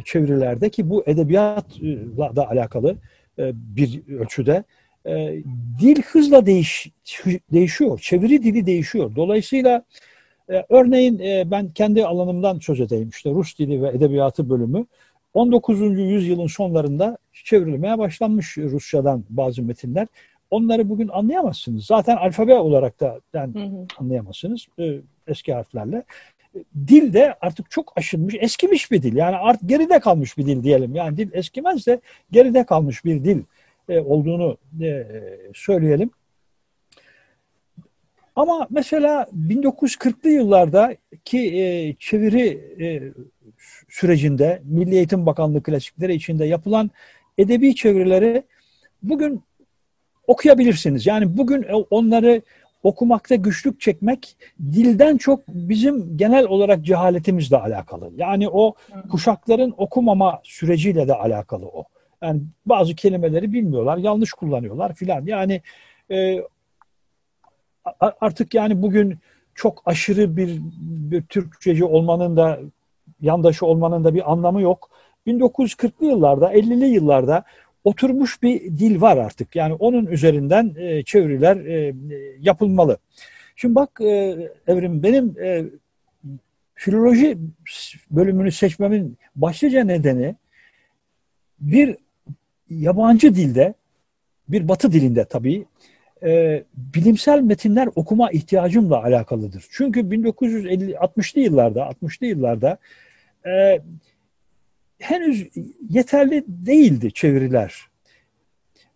[0.05, 2.97] çevirilerde ki bu edebiyatla da alakalı
[3.37, 4.63] bir ölçüde
[5.05, 5.43] e,
[5.81, 6.91] dil hızla değiş,
[7.53, 7.99] değişiyor.
[7.99, 9.15] Çeviri dili değişiyor.
[9.15, 9.83] Dolayısıyla
[10.49, 13.09] e, örneğin e, ben kendi alanımdan söz edeyim.
[13.09, 14.85] İşte Rus dili ve edebiyatı bölümü
[15.33, 15.79] 19.
[15.99, 20.07] yüzyılın sonlarında çevrilmeye başlanmış Rusçadan bazı metinler.
[20.51, 21.85] Onları bugün anlayamazsınız.
[21.85, 23.85] Zaten alfabe olarak da yani hı hı.
[23.97, 24.95] anlayamazsınız e,
[25.27, 26.03] eski harflerle.
[26.87, 29.15] Dil de artık çok aşınmış, eskimiş bir dil.
[29.15, 30.95] Yani artık geride kalmış bir dil diyelim.
[30.95, 33.43] Yani dil eskimez de geride kalmış bir dil
[33.99, 35.07] olduğunu e,
[35.53, 36.11] söyleyelim.
[38.35, 42.61] Ama mesela 1940'lı yıllardaki e, çeviri
[43.89, 46.91] sürecinde Milli Eğitim Bakanlığı klasikleri içinde yapılan
[47.37, 48.43] edebi çevirileri
[49.03, 49.43] bugün
[50.27, 51.07] okuyabilirsiniz.
[51.07, 52.41] Yani bugün onları
[52.83, 58.11] okumakta güçlük çekmek dilden çok bizim genel olarak cehaletimizle alakalı.
[58.15, 58.73] Yani o
[59.11, 61.85] kuşakların okumama süreciyle de alakalı o.
[62.21, 65.25] Yani bazı kelimeleri bilmiyorlar, yanlış kullanıyorlar filan.
[65.25, 65.61] Yani
[66.11, 66.41] e,
[67.99, 69.19] artık yani bugün
[69.55, 72.59] çok aşırı bir, bir Türkçeci olmanın da
[73.21, 74.89] yandaşı olmanın da bir anlamı yok.
[75.27, 77.43] 1940'lı yıllarda, 50'li yıllarda
[77.83, 79.55] oturmuş bir dil var artık.
[79.55, 81.95] Yani onun üzerinden e, çeviriler e,
[82.39, 82.97] yapılmalı.
[83.55, 85.65] Şimdi bak e, Evrim benim e,
[86.75, 87.37] filoloji
[88.11, 90.35] bölümünü seçmemin başlıca nedeni
[91.59, 91.97] bir
[92.79, 93.73] yabancı dilde,
[94.49, 95.65] bir batı dilinde tabii,
[96.23, 99.65] e, bilimsel metinler okuma ihtiyacımla alakalıdır.
[99.71, 102.77] Çünkü 1960'lı yıllarda, 60'lı yıllarda
[103.45, 103.81] e,
[104.99, 105.47] henüz
[105.89, 107.87] yeterli değildi çeviriler.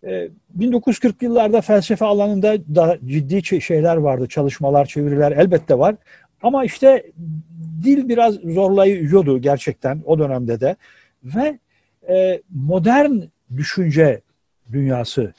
[0.03, 5.95] E, 1940 yıllarda felsefe alanında da ciddi şeyler vardı, çalışmalar, çeviriler elbette var.
[6.41, 7.11] Ama işte
[7.83, 10.75] dil biraz zorlayıyordu gerçekten o dönemde de.
[11.23, 11.59] Ve
[12.09, 13.19] e, modern
[13.57, 14.21] düşünce
[14.71, 15.33] dünyasını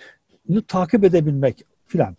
[0.68, 2.16] takip edebilmek filan.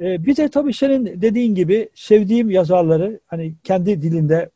[0.00, 4.50] E, bir de tabii senin dediğin gibi sevdiğim yazarları hani kendi dilinde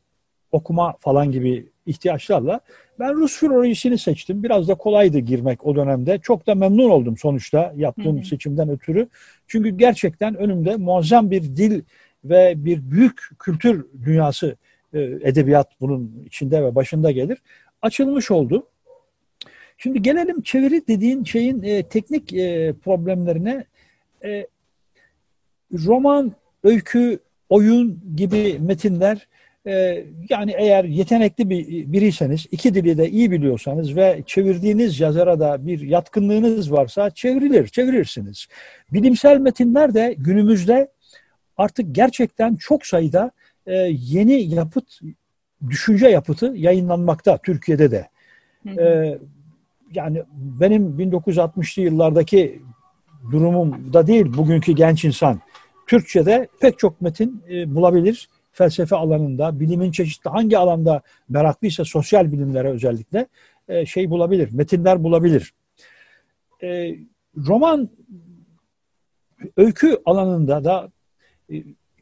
[0.51, 2.59] okuma falan gibi ihtiyaçlarla
[2.99, 4.43] ben Rus filolojisini seçtim.
[4.43, 6.19] Biraz da kolaydı girmek o dönemde.
[6.19, 8.25] Çok da memnun oldum sonuçta yaptığım hı hı.
[8.25, 9.07] seçimden ötürü.
[9.47, 11.81] Çünkü gerçekten önümde muazzam bir dil
[12.25, 14.55] ve bir büyük kültür dünyası
[14.93, 17.37] e, edebiyat bunun içinde ve başında gelir.
[17.81, 18.67] Açılmış oldu.
[19.77, 23.65] Şimdi gelelim çeviri dediğin şeyin e, teknik e, problemlerine.
[24.23, 24.47] E,
[25.73, 29.27] roman, öykü, oyun gibi metinler
[29.67, 35.67] e, yani eğer yetenekli bir biriyseniz, iki dili de iyi biliyorsanız ve çevirdiğiniz yazara da
[35.67, 38.47] bir yatkınlığınız varsa çevrilir, çevirirsiniz.
[38.93, 40.87] Bilimsel metinler de günümüzde
[41.57, 43.31] artık gerçekten çok sayıda
[43.65, 44.99] e, yeni yapıt,
[45.69, 48.07] düşünce yapıtı yayınlanmakta Türkiye'de de.
[48.67, 49.17] E,
[49.93, 52.61] yani benim 1960'lı yıllardaki
[53.31, 55.39] durumum da değil bugünkü genç insan.
[55.87, 58.29] Türkçe'de pek çok metin e, bulabilir.
[58.51, 63.27] Felsefe alanında, bilimin çeşitli hangi alanda meraklıysa sosyal bilimlere özellikle
[63.67, 65.53] e, şey bulabilir, metinler bulabilir.
[66.63, 66.95] E,
[67.37, 67.89] roman
[69.57, 70.91] öykü alanında da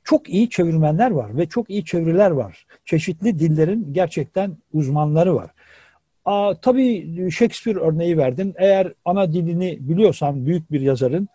[0.03, 2.65] çok iyi çevirmenler var ve çok iyi çeviriler var.
[2.85, 5.51] Çeşitli dillerin gerçekten uzmanları var.
[6.25, 8.53] Aa, tabii Shakespeare örneği verdin.
[8.57, 11.27] Eğer ana dilini biliyorsan büyük bir yazarın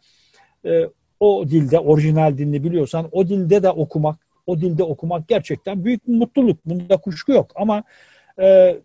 [0.65, 0.89] e,
[1.21, 6.13] o dilde orijinal dilini biliyorsan o dilde de okumak o dilde okumak gerçekten büyük bir
[6.13, 6.67] mutluluk.
[6.67, 7.85] Bunda kuşku yok ama
[8.41, 8.77] e,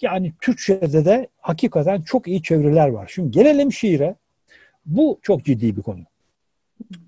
[0.00, 3.10] yani Türkçe'de de hakikaten çok iyi çeviriler var.
[3.14, 4.16] Şimdi gelelim şiire.
[4.86, 6.00] Bu çok ciddi bir konu.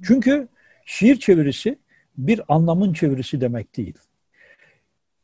[0.02, 0.48] Çünkü
[0.86, 1.78] şiir çevirisi
[2.18, 3.94] bir anlamın çevirisi demek değil.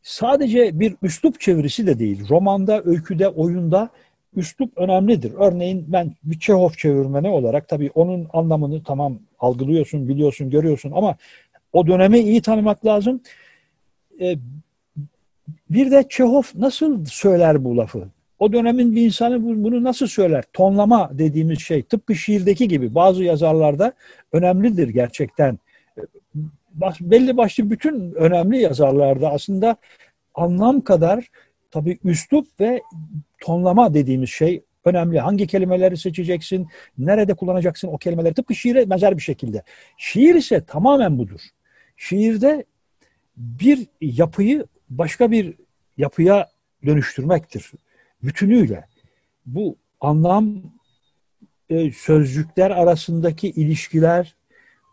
[0.03, 2.29] Sadece bir üslup çevirisi de değil.
[2.29, 3.91] Romanda, öyküde, oyunda
[4.37, 5.33] üslup önemlidir.
[5.39, 11.17] Örneğin ben bir Çehov çevirmeni olarak tabii onun anlamını tamam algılıyorsun, biliyorsun, görüyorsun ama
[11.73, 13.21] o dönemi iyi tanımak lazım.
[14.21, 14.37] Ee,
[15.71, 18.09] bir de Çehov nasıl söyler bu lafı?
[18.39, 20.45] O dönemin bir insanı bunu nasıl söyler?
[20.53, 23.93] Tonlama dediğimiz şey tıpkı şiirdeki gibi bazı yazarlarda
[24.33, 25.59] önemlidir gerçekten.
[27.01, 29.77] Belli başlı bütün önemli yazarlarda aslında
[30.35, 31.31] anlam kadar
[31.71, 32.83] tabii üslup ve
[33.41, 35.21] tonlama dediğimiz şey önemli.
[35.21, 39.63] Hangi kelimeleri seçeceksin, nerede kullanacaksın o kelimeleri tıpkı şiire benzer bir şekilde.
[39.99, 41.41] Şiir ise tamamen budur.
[41.97, 42.65] Şiirde
[43.37, 45.55] bir yapıyı başka bir
[45.99, 46.49] yapıya
[46.87, 47.73] dönüştürmektir.
[48.23, 48.85] Bütünüyle.
[49.47, 50.63] Bu anlam
[51.71, 54.35] e, sözcükler arasındaki ilişkiler,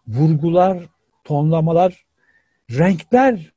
[0.08, 0.90] vurgular,
[1.24, 2.06] tonlamalar,
[2.72, 3.54] renkler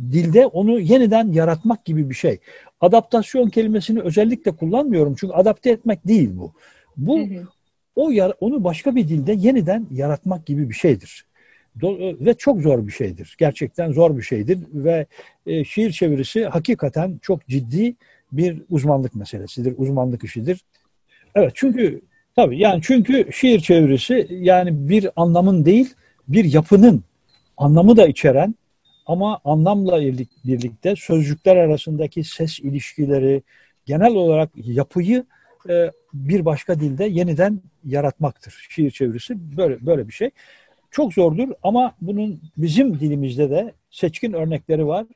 [0.00, 2.38] dilde onu yeniden yaratmak gibi bir şey.
[2.80, 6.52] Adaptasyon kelimesini özellikle kullanmıyorum çünkü adapte etmek değil bu.
[6.96, 7.46] Bu hı hı.
[7.96, 11.26] o onu başka bir dilde yeniden yaratmak gibi bir şeydir.
[11.80, 13.36] Do ve çok zor bir şeydir.
[13.38, 15.06] Gerçekten zor bir şeydir ve
[15.46, 17.94] e, şiir çevirisi hakikaten çok ciddi
[18.32, 20.64] bir uzmanlık meselesidir, uzmanlık işidir.
[21.34, 22.00] Evet çünkü
[22.36, 25.94] tabii yani çünkü şiir çevirisi yani bir anlamın değil
[26.28, 27.04] bir yapının
[27.56, 28.54] anlamı da içeren
[29.06, 30.00] ama anlamla
[30.44, 33.42] birlikte sözcükler arasındaki ses ilişkileri,
[33.86, 35.24] genel olarak yapıyı
[35.68, 38.66] e, bir başka dilde yeniden yaratmaktır.
[38.70, 40.30] Şiir çevirisi böyle böyle bir şey.
[40.90, 45.06] Çok zordur ama bunun bizim dilimizde de seçkin örnekleri var.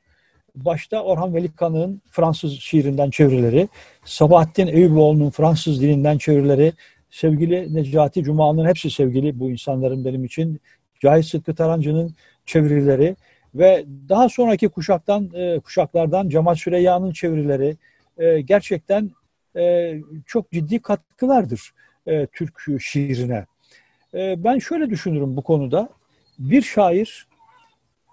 [0.65, 3.67] Başta Orhan Velikanık'ın Fransız şiirinden çevirileri,
[4.05, 6.73] Sabahattin Eyüboğlu'nun Fransız dilinden çevirileri,
[7.11, 10.59] sevgili Necati Cumalı'nın hepsi sevgili bu insanların benim için.
[10.99, 12.15] Cahit Sıtkı Tarancı'nın
[12.45, 13.15] çevirileri,
[13.55, 17.77] ve daha sonraki kuşaktan e, kuşaklardan Cemal Süreyya'nın çevirileri
[18.17, 19.11] e, gerçekten
[19.55, 19.93] e,
[20.25, 21.73] çok ciddi katkılardır
[22.33, 23.45] Türk şiirine.
[24.13, 25.89] Ben şöyle düşünürüm bu konuda.
[26.39, 27.27] Bir şair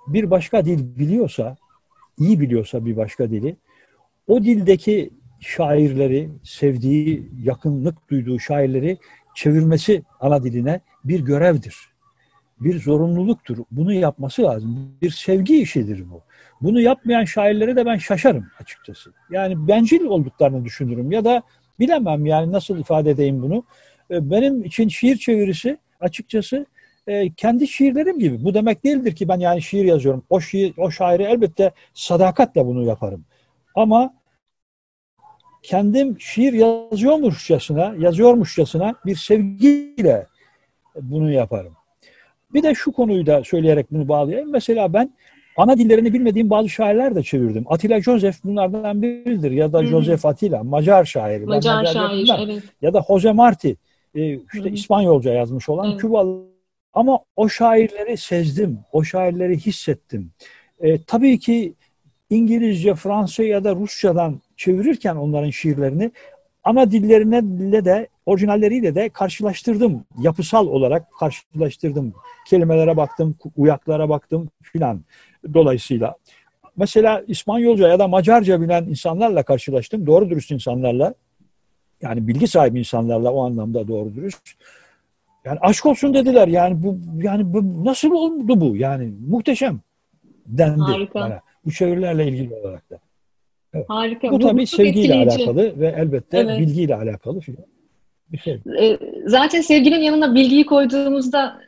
[0.07, 1.57] bir başka dil biliyorsa,
[2.19, 3.57] iyi biliyorsa bir başka dili,
[4.27, 8.99] o dildeki şairleri, sevdiği, yakınlık duyduğu şairleri
[9.35, 11.95] çevirmesi ana diline bir görevdir
[12.61, 13.59] bir zorunluluktur.
[13.71, 14.97] Bunu yapması lazım.
[15.03, 16.23] Bir sevgi işidir bu.
[16.61, 19.13] Bunu yapmayan şairlere de ben şaşarım açıkçası.
[19.31, 21.43] Yani bencil olduklarını düşünürüm ya da
[21.81, 23.65] bilemem yani nasıl ifade edeyim bunu.
[24.11, 26.67] Ee, benim için şiir çevirisi açıkçası
[27.07, 28.45] e, kendi şiirlerim gibi.
[28.45, 30.25] Bu demek değildir ki ben yani şiir yazıyorum.
[30.31, 33.25] O şiir, o şairi elbette sadakatle bunu yaparım.
[33.75, 34.15] Ama
[35.63, 40.27] kendim şiir yazıyormuşçasına, yazıyormuşçasına bir sevgiyle
[41.01, 41.73] bunu yaparım.
[42.55, 44.53] Bir de şu konuyu da söyleyerek bunu bağlayayım.
[44.53, 45.15] Mesela ben
[45.57, 47.65] ana dillerini bilmediğim bazı şairler de çevirdim.
[47.69, 49.87] Atilla Joseph bunlardan biridir ya da Hı-hı.
[49.87, 51.47] Joseph Atilla Macar şairi.
[51.47, 52.63] Macar, Macar şair evet.
[52.83, 53.77] Ya da Jose Marti
[54.15, 54.69] e, işte Hı-hı.
[54.69, 56.54] İspanyolca yazmış olan Kübalı
[56.95, 60.31] Ama o şairleri sezdim, o şairleri hissettim.
[60.81, 61.75] E, tabii ki
[62.31, 66.11] İngilizce, Fransızca ya da Rusçadan çevirirken onların şiirlerini
[66.65, 70.05] ana dillerine de orijinalleriyle de karşılaştırdım.
[70.19, 72.15] Yapısal olarak karşılaştırdım.
[72.49, 75.01] Kelimelere baktım, uyaklara baktım filan.
[75.55, 76.17] Dolayısıyla
[76.77, 80.07] mesela İspanyolca ya da Macarca bilen insanlarla karşılaştım.
[80.07, 81.15] Doğru dürüst insanlarla.
[82.03, 84.51] Yani bilgi sahibi insanlarla o anlamda doğru dürüst.
[85.45, 86.49] Yani aşk olsun dediler.
[86.49, 88.77] Yani bu yani bu, nasıl oldu bu?
[88.77, 89.81] Yani muhteşem
[90.47, 91.21] dendi Harika.
[91.21, 91.41] bana.
[91.65, 92.99] Bu çevirilerle ilgili olarak da.
[93.75, 93.87] Evet.
[93.89, 94.31] Harika.
[94.31, 96.59] Bu, bu tabii sevgiyle alakalı ve elbette evet.
[96.59, 97.41] bilgiyle alakalı
[98.33, 98.59] bir şey.
[98.81, 101.61] E, zaten sevginin yanına bilgiyi koyduğumuzda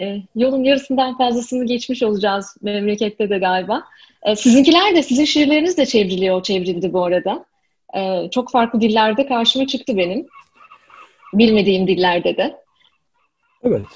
[0.00, 3.82] e, yolun yarısından fazlasını geçmiş olacağız memlekette de galiba.
[4.22, 7.44] E, sizinkiler de, sizin şiirleriniz de çevriliyor, çevrildi bu arada.
[8.30, 10.26] Çok farklı dillerde karşıma çıktı benim.
[11.34, 12.56] Bilmediğim dillerde de.
[13.62, 13.86] Evet.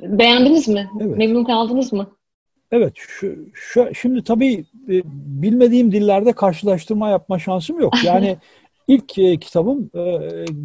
[0.00, 0.90] Beğendiniz mi?
[1.00, 1.16] Evet.
[1.16, 2.06] Memnun kaldınız mı?
[2.72, 5.02] Evet, şu, şu, şimdi tabii e,
[5.42, 7.94] bilmediğim dillerde karşılaştırma yapma şansım yok.
[8.04, 8.36] Yani
[8.88, 10.00] ilk e, kitabım e,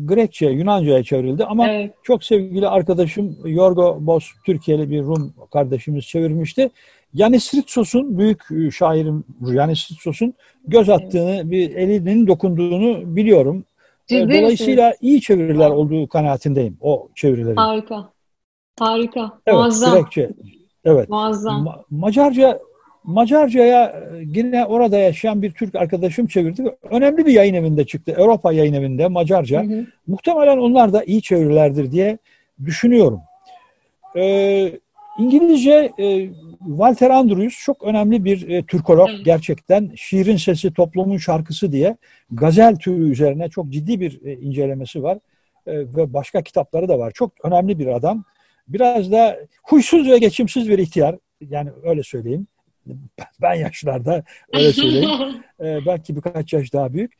[0.06, 1.94] Grekçe, Yunanca'ya çevrildi ama evet.
[2.04, 6.70] çok sevgili arkadaşım Yorgo Bos, Türkiye'li bir Rum kardeşimiz çevirmişti.
[7.14, 10.34] Yanis Ritsos'un, büyük e, şairim Yanis Ritsos'un
[10.68, 11.52] göz attığını, evet.
[11.52, 13.66] bir elinin dokunduğunu biliyorum.
[14.08, 15.12] Ciddi Dolayısıyla misiniz?
[15.12, 17.56] iyi çeviriler olduğu kanaatindeyim o çevirilerin.
[17.56, 18.10] Harika.
[18.80, 19.40] Harika.
[19.48, 19.94] Evet, Muazzam.
[19.94, 20.32] Grekçe,
[20.86, 21.10] Evet.
[21.10, 21.66] Muazzam.
[21.66, 22.60] Ma- Macarca
[23.04, 26.76] Macarca'ya yine orada yaşayan bir Türk arkadaşım çevirdi.
[26.90, 28.16] Önemli bir yayın evinde çıktı.
[28.18, 29.64] Avrupa yayın evinde Macarca.
[29.64, 29.86] Hı hı.
[30.08, 32.18] Muhtemelen onlar da iyi çevirilerdir diye
[32.66, 33.20] düşünüyorum.
[34.16, 34.72] Ee,
[35.20, 36.30] İngilizce e,
[36.60, 39.26] Walter Andrews çok önemli bir e, Türkolog evet.
[39.26, 39.92] gerçekten.
[39.96, 41.98] Şiirin Sesi Toplumun Şarkısı diye
[42.32, 45.18] gazel türü üzerine çok ciddi bir e, incelemesi var.
[45.68, 47.12] E, ve başka kitapları da var.
[47.12, 48.24] Çok önemli bir adam.
[48.74, 51.16] Biraz da huysuz ve geçimsiz bir ihtiyar.
[51.42, 52.48] Yani öyle söyleyeyim.
[53.42, 55.10] Ben yaşlarda öyle söyleyeyim.
[55.60, 57.14] ee, belki birkaç yaş daha büyük.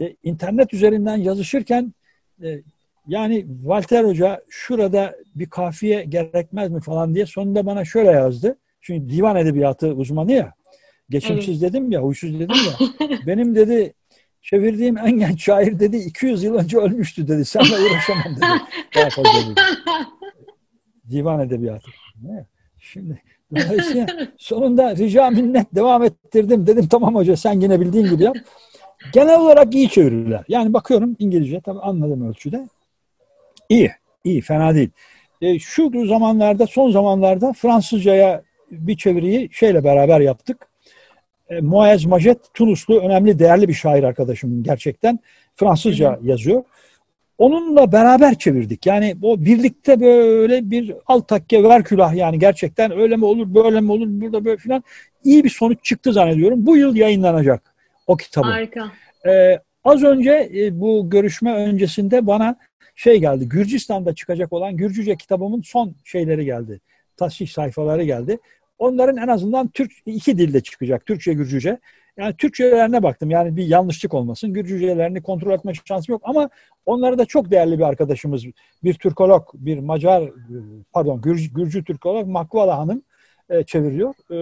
[0.00, 1.94] Ee, internet üzerinden yazışırken
[2.42, 2.60] e,
[3.06, 8.58] yani Walter Hoca şurada bir kafiye gerekmez mi falan diye sonunda bana şöyle yazdı.
[8.80, 10.52] Çünkü divan edebiyatı uzmanı ya.
[11.10, 11.72] Geçimsiz evet.
[11.72, 12.88] dedim ya, huysuz dedim ya.
[13.26, 13.94] Benim dedi
[14.42, 17.44] çevirdiğim en genç şair dedi 200 yıl önce ölmüştü dedi.
[17.44, 18.46] Senle uğraşamam dedi.
[18.94, 19.60] Daha fazla dedi
[21.10, 21.90] divan edebiyatı.
[22.78, 23.22] Şimdi
[23.56, 24.06] dolayısıyla
[24.38, 26.66] sonunda rica minnet devam ettirdim.
[26.66, 28.36] Dedim tamam hoca sen yine bildiğin gibi yap.
[29.12, 30.44] Genel olarak iyi çeviriler.
[30.48, 32.68] Yani bakıyorum İngilizce tabii anladığım ölçüde.
[33.68, 33.90] İyi,
[34.24, 34.90] iyi, fena değil.
[35.42, 40.68] E, şu zamanlarda, son zamanlarda Fransızcaya bir çeviriyi şeyle beraber yaptık.
[41.48, 45.18] E, Moez Majet, Tunuslu önemli, değerli bir şair arkadaşım gerçekten.
[45.56, 46.62] Fransızca yazıyor.
[47.40, 48.86] Onunla beraber çevirdik.
[48.86, 53.80] Yani o birlikte böyle bir alt takke ver külah yani gerçekten öyle mi olur böyle
[53.80, 54.82] mi olur burada böyle filan
[55.24, 56.66] iyi bir sonuç çıktı zannediyorum.
[56.66, 57.74] Bu yıl yayınlanacak
[58.06, 58.46] o kitabı.
[58.46, 58.92] Harika.
[59.26, 62.56] Ee, az önce e, bu görüşme öncesinde bana
[62.94, 63.48] şey geldi.
[63.48, 66.80] Gürcistan'da çıkacak olan Gürcüce kitabımın son şeyleri geldi.
[67.16, 68.38] Tasih sayfaları geldi.
[68.78, 71.06] Onların en azından Türk iki dilde çıkacak.
[71.06, 71.78] Türkçe, Gürcüce.
[72.16, 73.30] Yani Türkçelerine baktım.
[73.30, 74.52] Yani bir yanlışlık olmasın.
[74.52, 76.50] Gürcücelerini kontrol etme şansım yok ama
[76.86, 78.44] onları da çok değerli bir arkadaşımız.
[78.84, 80.30] Bir Türkolog, bir Macar,
[80.92, 83.02] pardon Gürcü, Gürcü Türkolog Makvala Hanım
[83.50, 84.14] e, çeviriyor.
[84.30, 84.38] E,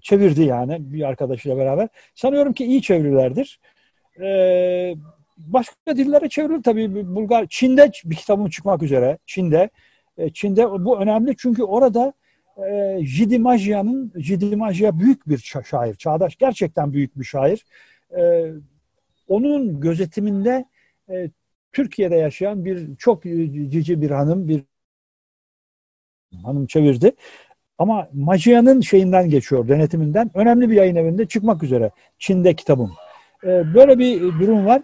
[0.00, 1.88] çevirdi yani bir arkadaşıyla beraber.
[2.14, 3.60] Sanıyorum ki iyi çevirilerdir.
[4.20, 4.94] E,
[5.38, 7.14] başka dillere çevrilir tabii.
[7.14, 9.18] Bulgar, Çin'de bir kitabım çıkmak üzere.
[9.26, 9.70] Çin'de.
[10.18, 12.12] E, Çin'de bu önemli çünkü orada
[12.56, 17.64] e, Jidimajya'nın Jidimajya büyük bir şair, çağdaş gerçekten büyük bir şair.
[18.18, 18.52] E,
[19.28, 20.64] onun gözetiminde
[21.10, 21.30] e,
[21.72, 24.62] Türkiye'de yaşayan bir çok cici bir hanım, bir
[26.42, 27.12] hanım çevirdi.
[27.78, 30.30] Ama Majya'nın şeyinden geçiyor, denetiminden.
[30.34, 31.90] Önemli bir yayın evinde çıkmak üzere.
[32.18, 32.92] Çin'de kitabım.
[33.44, 34.82] E, böyle bir durum var.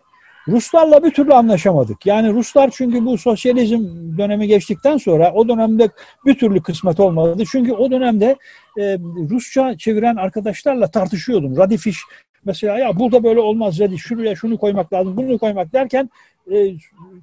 [0.49, 2.07] Ruslarla bir türlü anlaşamadık.
[2.07, 5.89] Yani Ruslar çünkü bu sosyalizm dönemi geçtikten sonra o dönemde
[6.27, 7.45] bir türlü kısmet olmadı.
[7.51, 8.37] Çünkü o dönemde
[8.79, 8.99] e,
[9.31, 11.57] Rusça çeviren arkadaşlarla tartışıyordum.
[11.57, 11.99] Radifiş
[12.45, 16.11] mesela ya burada böyle olmaz Radifiş şuraya şunu koymak lazım bunu koymak derken
[16.53, 16.75] e,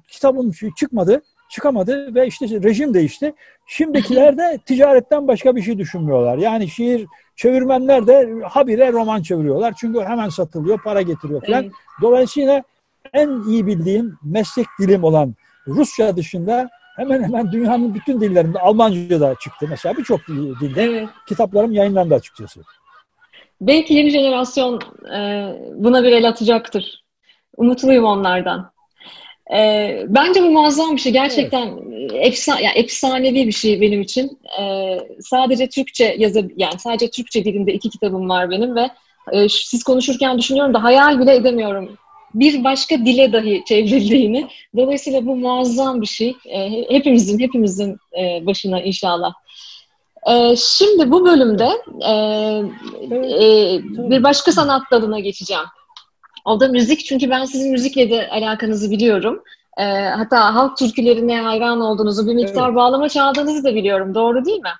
[0.08, 3.32] kitabım çıkmadı çıkamadı ve işte rejim değişti.
[3.66, 6.38] Şimdikiler de ticaretten başka bir şey düşünmüyorlar.
[6.38, 7.06] Yani şiir
[7.36, 9.74] çevirmenler de habire roman çeviriyorlar.
[9.80, 11.62] Çünkü hemen satılıyor, para getiriyor falan.
[11.62, 11.72] Evet.
[12.02, 12.64] Dolayısıyla
[13.12, 15.34] en iyi bildiğim meslek dilim olan
[15.66, 19.66] Rusça dışında hemen hemen dünyanın bütün dillerinde Almanca da çıktı.
[19.70, 20.28] Mesela birçok
[20.60, 21.08] dilde evet.
[21.28, 22.60] kitaplarım yayınlandı açıkçası.
[23.60, 24.80] Belki yeni jenerasyon
[25.14, 27.04] e, buna bir el atacaktır.
[27.56, 28.70] Umutluyum onlardan.
[29.56, 31.12] E, bence bu muazzam bir şey.
[31.12, 32.12] Gerçekten evet.
[32.14, 34.38] efsane, yani efsanevi bir şey benim için.
[34.60, 38.90] E, sadece Türkçe yazı, yani sadece Türkçe dilinde iki kitabım var benim ve
[39.32, 41.98] e, siz konuşurken düşünüyorum da hayal bile edemiyorum
[42.34, 44.48] bir başka dile dahi çevrildiğini.
[44.76, 46.36] Dolayısıyla bu muazzam bir şey.
[46.46, 49.32] E, hepimizin hepimizin e, başına inşallah.
[50.26, 51.68] E, şimdi bu bölümde
[52.00, 52.12] e,
[53.44, 55.64] e, bir başka sanat dalına geçeceğim.
[56.44, 57.04] O da müzik.
[57.04, 59.42] Çünkü ben sizin müzikle de alakanızı biliyorum.
[59.78, 62.76] E, hatta halk türkülerine hayran olduğunuzu, bir miktar evet.
[62.76, 64.14] bağlama çaldığınızı da biliyorum.
[64.14, 64.72] Doğru değil mi?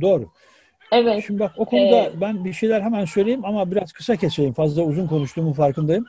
[0.00, 0.30] Doğru.
[0.92, 1.24] Evet.
[1.26, 4.52] Şimdi bak o konuda ee, ben bir şeyler hemen söyleyeyim ama biraz kısa keseyim.
[4.52, 6.06] Fazla uzun konuştuğumun farkındayım.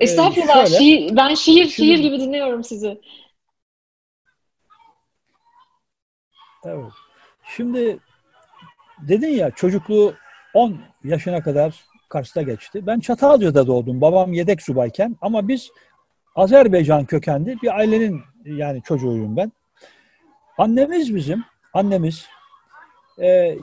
[0.00, 0.62] Ee, Estağfurullah.
[0.62, 3.00] Ee, şöyle, şiir, ben şiir şimdi, şiir gibi dinliyorum sizi.
[6.64, 6.92] Evet.
[7.56, 7.98] Şimdi
[8.98, 10.14] dedin ya çocukluğu
[10.54, 12.86] 10 yaşına kadar Kars'ta geçti.
[12.86, 14.00] Ben Çatalca'da doğdum.
[14.00, 15.70] Babam yedek subayken ama biz
[16.36, 19.52] Azerbaycan kökenli bir ailenin yani çocuğuyum ben.
[20.58, 22.26] Annemiz bizim, annemiz
[23.20, 23.56] e,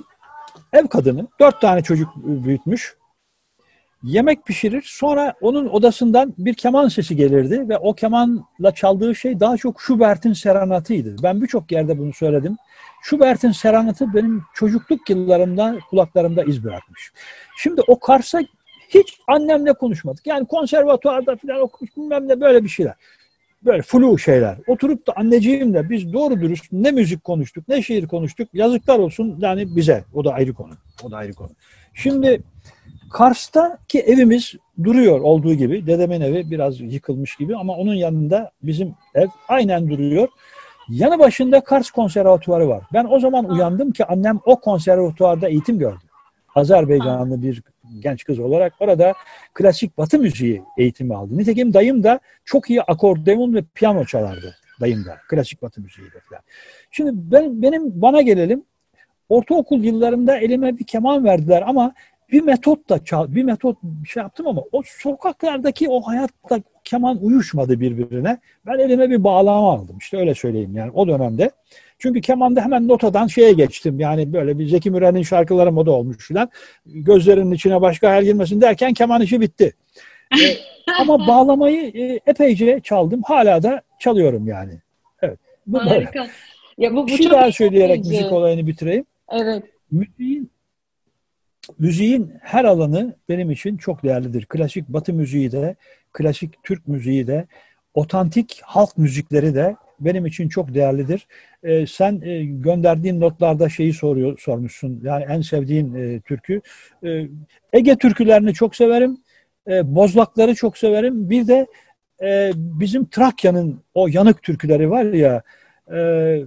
[0.73, 2.95] ev kadını dört tane çocuk büyütmüş.
[4.03, 4.83] Yemek pişirir.
[4.87, 10.33] Sonra onun odasından bir keman sesi gelirdi ve o kemanla çaldığı şey daha çok Schubert'in
[10.33, 11.15] serenatıydı.
[11.23, 12.57] Ben birçok yerde bunu söyledim.
[13.03, 17.13] Schubert'in serenatı benim çocukluk yıllarımda kulaklarımda iz bırakmış.
[17.57, 18.39] Şimdi o Kars'a
[18.89, 20.27] hiç annemle konuşmadık.
[20.27, 22.95] Yani konservatuarda falan okumuş bilmem ne böyle bir şeyler
[23.66, 24.57] böyle flu şeyler.
[24.68, 28.49] Oturup da anneciğimle biz doğru dürüst ne müzik konuştuk, ne şiir konuştuk.
[28.53, 30.03] Yazıklar olsun yani bize.
[30.14, 30.74] O da ayrı konu.
[31.03, 31.49] O da ayrı konu.
[31.93, 32.41] Şimdi
[33.14, 34.53] Kars'taki evimiz
[34.84, 35.88] duruyor olduğu gibi.
[35.88, 40.28] Dedemin evi biraz yıkılmış gibi ama onun yanında bizim ev aynen duruyor.
[40.89, 42.84] Yanı başında Kars Konservatuvarı var.
[42.93, 46.03] Ben o zaman uyandım ki annem o konservatuvarda eğitim gördü.
[46.55, 47.64] Azerbaycanlı bir
[47.99, 49.13] genç kız olarak orada
[49.53, 51.37] klasik batı müziği eğitimi aldı.
[51.37, 55.17] Nitekim dayım da çok iyi akordeon ve piyano çalardı dayım da.
[55.29, 56.41] Klasik batı müziği de falan.
[56.91, 58.63] Şimdi ben, benim bana gelelim.
[59.29, 61.93] Ortaokul yıllarımda elime bir keman verdiler ama
[62.31, 63.77] bir metot da çal, bir metot
[64.07, 68.37] şey yaptım ama o sokaklardaki o hayatta keman uyuşmadı birbirine.
[68.65, 69.97] Ben elime bir bağlama aldım.
[69.97, 71.51] İşte öyle söyleyeyim yani o dönemde.
[72.03, 73.99] Çünkü kemanda hemen notadan şeye geçtim.
[73.99, 76.49] Yani böyle bir Zeki Müren'in şarkıları moda olmuş filan.
[76.85, 79.73] Gözlerinin içine başka hayal girmesin derken keman işi bitti.
[80.33, 80.57] ee,
[80.99, 83.21] ama bağlamayı e, epeyce çaldım.
[83.23, 84.81] Hala da çalıyorum yani.
[85.21, 85.39] Evet.
[85.67, 86.19] Bu Harika.
[86.19, 86.29] Böyle.
[86.77, 88.17] Ya bu, bu bir şey daha söyleyerek iyice.
[88.17, 89.05] müzik olayını bitireyim.
[89.31, 89.63] Evet.
[89.91, 90.51] Müziğin
[91.79, 94.45] müziğin her alanı benim için çok değerlidir.
[94.45, 95.75] Klasik Batı müziği de,
[96.13, 97.47] klasik Türk müziği de,
[97.93, 99.75] otantik halk müzikleri de
[100.05, 101.27] benim için çok değerlidir.
[101.63, 105.01] E, sen e, gönderdiğin notlarda şeyi soruyor sormuşsun.
[105.03, 106.61] Yani en sevdiğin e, türkü.
[107.03, 107.27] E,
[107.73, 109.17] Ege türkülerini çok severim.
[109.67, 111.29] E, bozlakları çok severim.
[111.29, 111.67] Bir de
[112.21, 115.41] e, bizim Trakya'nın o yanık türküleri var ya
[115.93, 116.39] e,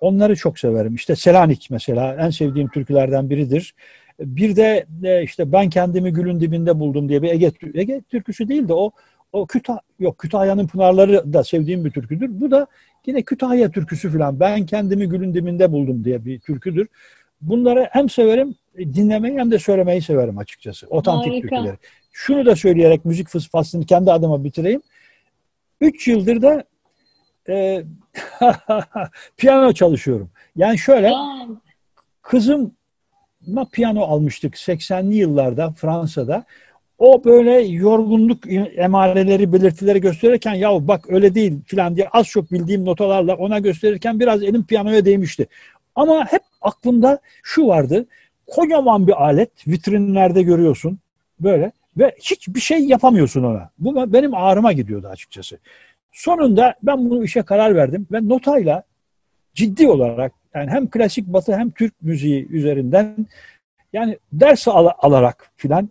[0.00, 0.94] onları çok severim.
[0.94, 3.74] İşte Selanik mesela en sevdiğim türkülerden biridir.
[4.20, 8.68] Bir de e, işte ben kendimi gülün dibinde buldum diye bir Ege, Ege türküsü değil
[8.68, 8.90] de o
[9.32, 12.40] o Kütah yok Kütahya'nın Pınarları da sevdiğim bir türküdür.
[12.40, 12.66] Bu da
[13.06, 14.40] yine Kütahya türküsü falan.
[14.40, 16.88] Ben kendimi gülün dibinde buldum diye bir türküdür.
[17.40, 20.86] Bunları hem severim dinlemeyi hem de söylemeyi severim açıkçası.
[20.86, 21.48] Otantik Harika.
[21.48, 21.76] türküleri.
[22.12, 24.82] Şunu da söyleyerek müzik faslını kendi adıma bitireyim.
[25.80, 26.64] Üç yıldır da
[27.48, 27.84] e,
[29.36, 30.30] piyano çalışıyorum.
[30.56, 31.12] Yani şöyle
[32.22, 32.72] kızım
[33.72, 36.44] piyano almıştık 80'li yıllarda Fransa'da
[36.98, 38.38] o böyle yorgunluk
[38.76, 44.20] emareleri, belirtileri gösterirken ya bak öyle değil filan diye az çok bildiğim notalarla ona gösterirken
[44.20, 45.46] biraz elim piyanoya değmişti.
[45.94, 48.06] Ama hep aklımda şu vardı.
[48.46, 50.98] Kocaman bir alet vitrinlerde görüyorsun
[51.40, 53.70] böyle ve hiçbir şey yapamıyorsun ona.
[53.78, 55.58] Bu benim ağrıma gidiyordu açıkçası.
[56.12, 58.82] Sonunda ben bunu işe karar verdim ve notayla
[59.54, 63.26] ciddi olarak yani hem klasik batı hem Türk müziği üzerinden
[63.92, 65.88] yani ders al alarak filan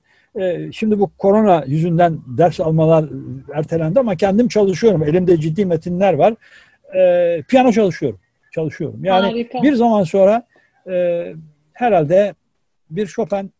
[0.71, 3.05] şimdi bu korona yüzünden ders almalar
[3.53, 5.03] ertelendi ama kendim çalışıyorum.
[5.03, 6.33] Elimde ciddi metinler var.
[6.95, 8.19] E, piyano çalışıyorum.
[8.51, 9.05] Çalışıyorum.
[9.05, 9.63] Yani Harika.
[9.63, 10.47] bir zaman sonra
[10.89, 11.25] e,
[11.73, 12.33] herhalde
[12.89, 13.51] bir Chopin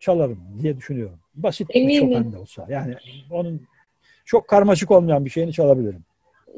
[0.00, 1.18] çalarım diye düşünüyorum.
[1.34, 2.10] Basit Eminim.
[2.10, 2.66] bir Chopin de olsa.
[2.68, 2.94] Yani
[3.30, 3.62] onun
[4.24, 6.04] çok karmaşık olmayan bir şeyini çalabilirim.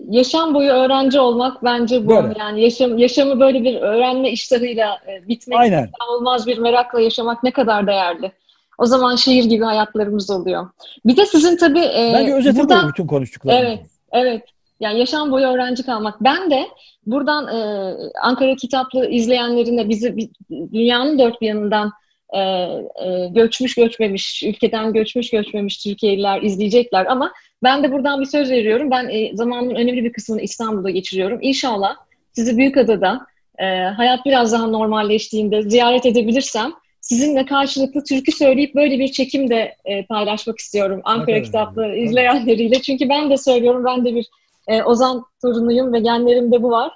[0.09, 2.09] Yaşam boyu öğrenci olmak bence bu.
[2.09, 2.35] Böyle.
[2.39, 5.91] Yani yaşam yaşamı böyle bir öğrenme iştahıyla e, bitmek Aynen.
[6.11, 8.33] olmaz bir merakla yaşamak ne kadar değerli.
[8.79, 10.69] O zaman şehir gibi hayatlarımız oluyor.
[11.05, 11.79] Bir de sizin tabii...
[11.79, 13.65] E, Bence özeti buradan, bu bütün konuştuklarımız.
[13.65, 13.81] Evet,
[14.13, 14.43] evet.
[14.81, 16.25] Yani yaşam boyu öğrenci kalmak.
[16.25, 16.67] Ben de
[17.07, 20.17] buradan e, Ankara Kitaplı izleyenlerine bizi
[20.51, 21.93] dünyanın dört bir yanından
[22.35, 28.51] e, e, göçmüş göçmemiş, ülkeden göçmüş göçmemiş Türkiye'liler izleyecekler ama ben de buradan bir söz
[28.51, 28.91] veriyorum.
[28.91, 31.39] Ben e, zamanımın önemli bir kısmını İstanbul'da geçiriyorum.
[31.43, 31.97] İnşallah
[32.33, 33.27] sizi Büyükada'da
[33.59, 33.65] e,
[33.97, 36.73] hayat biraz daha normalleştiğinde ziyaret edebilirsem
[37.05, 42.09] sizinle karşılıklı türkü söyleyip böyle bir çekim de e, paylaşmak istiyorum Ankara evet, kitapları evet.
[42.09, 42.83] izleyenleriyle.
[42.83, 44.27] Çünkü ben de söylüyorum, ben de bir
[44.69, 46.93] e, Ozan torunuyum ve genlerimde bu var.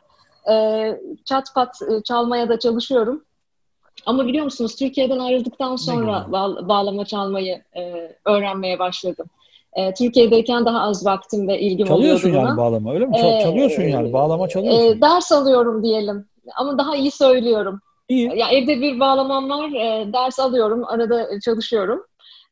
[0.50, 0.54] E,
[1.24, 3.24] çat pat e, çalmaya da çalışıyorum.
[4.06, 9.26] Ama biliyor musunuz Türkiye'den ayrıldıktan sonra bağ, bağlama çalmayı e, öğrenmeye başladım.
[9.72, 13.16] E, Türkiye'deyken daha az vaktim ve ilgim Çalıyorsun yani bağlama öyle mi?
[13.16, 14.80] Çal, çalıyorsun yani bağlama çalıyorsun.
[14.80, 17.80] E, ders alıyorum diyelim ama daha iyi söylüyorum.
[18.08, 18.38] İyi.
[18.38, 22.04] Ya evde bir bağlamam var, e, ders alıyorum, arada çalışıyorum.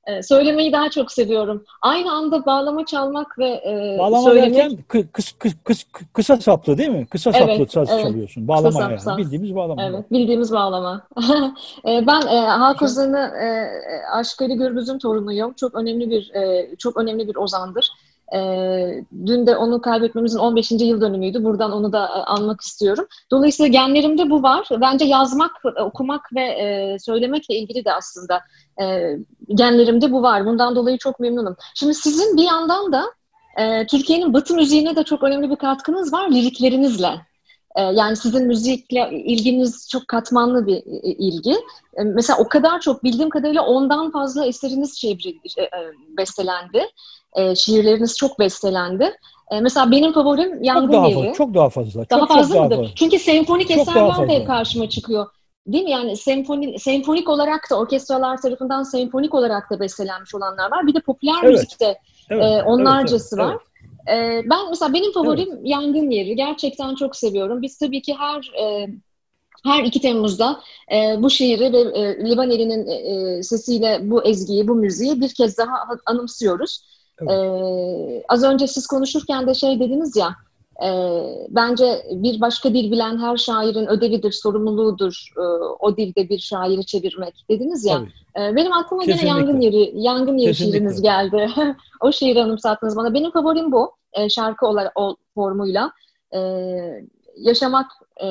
[0.07, 1.65] E, söylemeyi daha çok seviyorum.
[1.83, 4.55] Aynı anda bağlama çalmak ve e, bağlama söylemek...
[4.55, 7.07] derken kıs, kıs, kıs, kısa saplı değil mi?
[7.11, 8.03] Kısa saplı evet, saz evet.
[8.03, 8.49] çalıyorsun.
[8.49, 9.01] Bağlama kısa yani.
[9.01, 9.19] Sap.
[9.19, 9.83] Bildiğimiz bağlama.
[9.83, 11.07] Evet, bildiğimiz bağlama.
[11.89, 13.47] e, ben e, Halk Ozanı e,
[14.13, 15.53] Aşkari Gürbüz'ün torunuyum.
[15.53, 17.93] Çok önemli bir e, çok önemli bir ozandır.
[18.35, 18.39] E,
[19.27, 20.71] dün de onu kaybetmemizin 15.
[20.71, 21.45] yıl dönümüydü.
[21.45, 23.07] Buradan onu da e, anmak istiyorum.
[23.31, 24.69] Dolayısıyla genlerimde bu var.
[24.81, 28.41] Bence yazmak, okumak ve e, söylemekle ilgili de aslında
[28.83, 29.17] e,
[29.49, 30.47] genlerimde bu var.
[30.47, 31.57] Bundan dolayı çok memnunum.
[31.75, 33.05] Şimdi sizin bir yandan da
[33.57, 37.11] e, Türkiye'nin Batı müziğine de çok önemli bir katkınız var liriklerinizle.
[37.77, 41.55] E, yani sizin müzikle ilginiz çok katmanlı bir e, ilgi.
[41.97, 45.19] E, mesela o kadar çok bildiğim kadarıyla ondan fazla eseriniz şey,
[46.19, 46.83] bestelendi.
[47.57, 49.17] Şiirleriniz çok bestelendi.
[49.63, 51.15] Mesela benim favorim Yangın çok daha Yeri.
[51.15, 52.11] Fazla, çok daha fazla.
[52.11, 52.77] Daha çok, fazla çok mıdır?
[52.77, 52.95] Daha fazla.
[52.95, 55.27] Çünkü senfonik çok eserler de karşıma çıkıyor.
[55.67, 55.91] Değil mi?
[55.91, 60.87] Yani senfoni, senfonik olarak da orkestralar tarafından senfonik olarak da bestelenmiş olanlar var.
[60.87, 61.53] Bir de popüler evet.
[61.53, 61.99] müzikte
[62.31, 62.43] evet.
[62.43, 63.63] e, onlarcası evet, evet, var.
[64.07, 64.45] Evet.
[64.45, 65.61] E, ben mesela benim favorim evet.
[65.65, 66.37] Yangın Yeri.
[66.37, 67.63] Gerçekten çok seviyorum.
[67.63, 68.89] Biz tabii ki her e,
[69.65, 70.61] her 2 Temmuz'da
[70.93, 75.59] e, bu şiiri ve e, Livaneli'nin e, e, sesiyle bu ezgiyi, bu müziği bir kez
[75.59, 75.75] daha
[76.07, 76.96] anımsıyoruz.
[77.21, 77.31] Evet.
[77.31, 80.37] E, az önce siz konuşurken de şey dediniz ya,
[80.85, 80.89] e,
[81.49, 85.43] bence bir başka dil bilen her şairin ödevidir, sorumluluğudur e,
[85.81, 88.03] o dilde bir şairi çevirmek dediniz ya.
[88.37, 89.29] E, benim aklıma Kesinlikle.
[89.29, 91.51] yine yangın yeri, yangın yeri şiiriniz geldi.
[92.01, 93.15] o şiiri anımsattınız bana.
[93.15, 95.93] Benim favorim bu e, şarkı olarak o formuyla.
[96.35, 96.41] E,
[97.37, 97.87] yaşamak
[98.23, 98.27] e,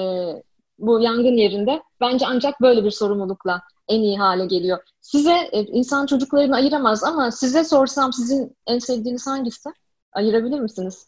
[0.79, 4.79] bu yangın yerinde bence ancak böyle bir sorumlulukla en iyi hale geliyor.
[5.01, 9.69] Size e, insan çocuklarını ayıramaz ama size sorsam sizin en sevdiğiniz hangisi?
[10.13, 11.07] Ayırabilir misiniz?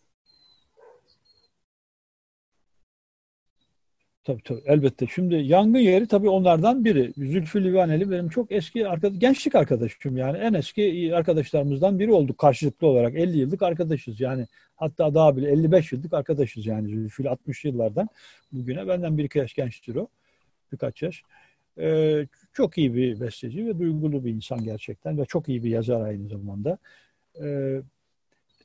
[4.28, 5.07] Tabii tabii elbette.
[5.07, 7.13] Şimdi yangın yeri tabii onlardan biri.
[7.17, 12.88] Zülfü Livaneli benim çok eski arkadaş, gençlik arkadaşım yani en eski arkadaşlarımızdan biri olduk karşılıklı
[12.88, 13.15] olarak.
[13.15, 18.09] 50 yıllık arkadaşız yani hatta daha bile 55 yıllık arkadaşız yani Zülfü 60 yıllardan
[18.51, 20.07] bugüne benden bir iki yaş gençtir o.
[20.71, 21.23] Birkaç yaş.
[21.80, 26.01] Ee, çok iyi bir besteci ve duygulu bir insan gerçekten ve çok iyi bir yazar
[26.01, 26.78] aynı zamanda.
[27.43, 27.82] Ee,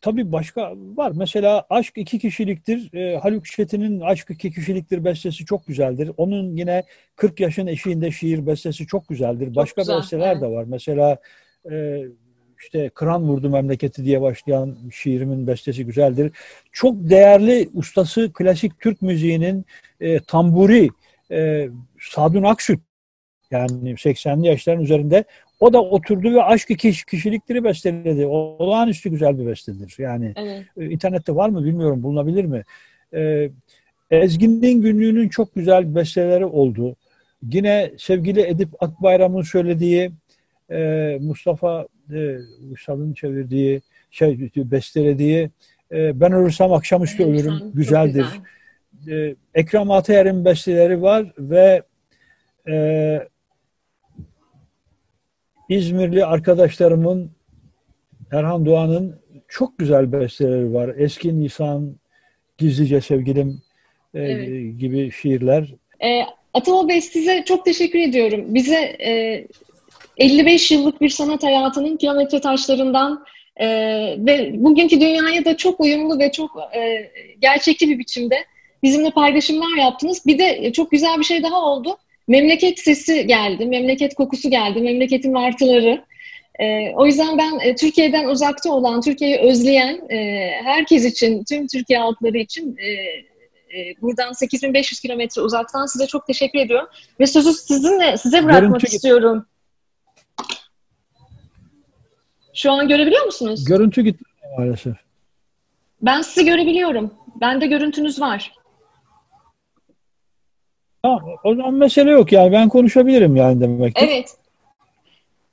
[0.02, 1.12] Tabii başka var.
[1.16, 2.94] Mesela Aşk iki kişiliktir.
[2.94, 6.10] E, Haluk Çetin'in Aşk iki kişiliktir bestesi çok güzeldir.
[6.16, 6.82] Onun yine
[7.16, 9.46] 40 yaşın eşiğinde şiir bestesi çok güzeldir.
[9.46, 10.42] Çok başka güzel, besteler evet.
[10.42, 10.64] de var.
[10.68, 11.18] Mesela
[11.70, 12.02] e,
[12.62, 16.32] işte Kıran Vurdu Memleketi diye başlayan şiirimin bestesi güzeldir.
[16.72, 19.64] Çok değerli ustası klasik Türk müziğinin
[20.00, 20.90] e, tamburi
[21.30, 21.68] e,
[22.00, 22.80] Sadun Aksüt
[23.52, 25.24] yani 80'li yaşların üzerinde
[25.60, 26.68] o da oturdu ve aşk
[27.08, 28.26] kişilikleri besteledi.
[28.26, 29.94] Olağanüstü güzel bir bestedir.
[29.98, 30.64] Yani evet.
[30.76, 32.62] E, internette var mı bilmiyorum bulunabilir mi?
[33.14, 33.50] Ee,
[34.10, 36.96] Ezgin'in günlüğünün çok güzel besteleri oldu.
[37.42, 40.10] Yine sevgili Edip Akbayram'ın söylediği
[40.70, 42.36] e, Mustafa e,
[42.72, 43.80] Uşsal'ın çevirdiği
[44.10, 45.50] şey bestelediği
[45.92, 48.26] e, Ben ölürsem akşamüstü evet, ölürüm güzeldir.
[49.04, 49.28] Güzel.
[49.28, 51.82] E, Ekrem Atayer'in besteleri var ve
[52.68, 52.74] e,
[55.72, 57.30] İzmirli arkadaşlarımın
[58.32, 60.94] Erhan Doğan'ın çok güzel besteleri var.
[60.98, 61.96] Eski Nisan,
[62.58, 63.62] Gizlice Sevgilim
[64.14, 64.80] e, evet.
[64.80, 65.74] gibi şiirler.
[66.04, 66.22] E,
[66.54, 68.54] Atama Bey size çok teşekkür ediyorum.
[68.54, 69.46] Bize e,
[70.18, 73.24] 55 yıllık bir sanat hayatının kilometre taşlarından
[73.56, 73.66] e,
[74.18, 77.10] ve bugünkü dünyaya da çok uyumlu ve çok e,
[77.40, 78.36] gerçekçi bir biçimde
[78.82, 80.26] bizimle paylaşımlar yaptınız.
[80.26, 81.98] Bir de çok güzel bir şey daha oldu
[82.28, 86.04] memleket sesi geldi, memleket kokusu geldi, memleketin martıları.
[86.60, 91.98] E, o yüzden ben e, Türkiye'den uzakta olan, Türkiye'yi özleyen e, herkes için, tüm Türkiye
[91.98, 92.90] halkları için e,
[93.78, 96.88] e, buradan 8500 kilometre uzaktan size çok teşekkür ediyorum.
[97.20, 98.86] Ve sözü sizinle, size bırakmak Görüntü...
[98.86, 99.46] istiyorum.
[102.54, 103.64] Şu an görebiliyor musunuz?
[103.64, 104.24] Görüntü gitti
[104.58, 104.94] maalesef.
[106.02, 107.14] Ben sizi görebiliyorum.
[107.40, 108.52] Bende görüntünüz var.
[111.44, 114.04] O zaman mesele yok yani ben konuşabilirim yani demek ki.
[114.04, 114.36] Evet.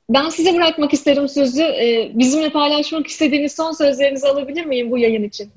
[0.10, 1.64] Ben size bırakmak isterim sözü.
[1.64, 5.52] Ee, bizimle paylaşmak istediğiniz son sözlerinizi alabilir miyim bu yayın için?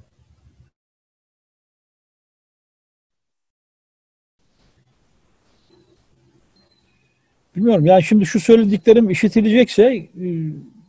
[7.57, 7.87] Bilmiyorum.
[7.87, 10.09] Yani şimdi şu söylediklerim işitilecekse e,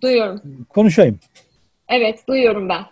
[0.01, 0.41] duyuyorum.
[0.69, 1.19] Konuşayım.
[1.89, 2.83] Evet, duyuyorum ben.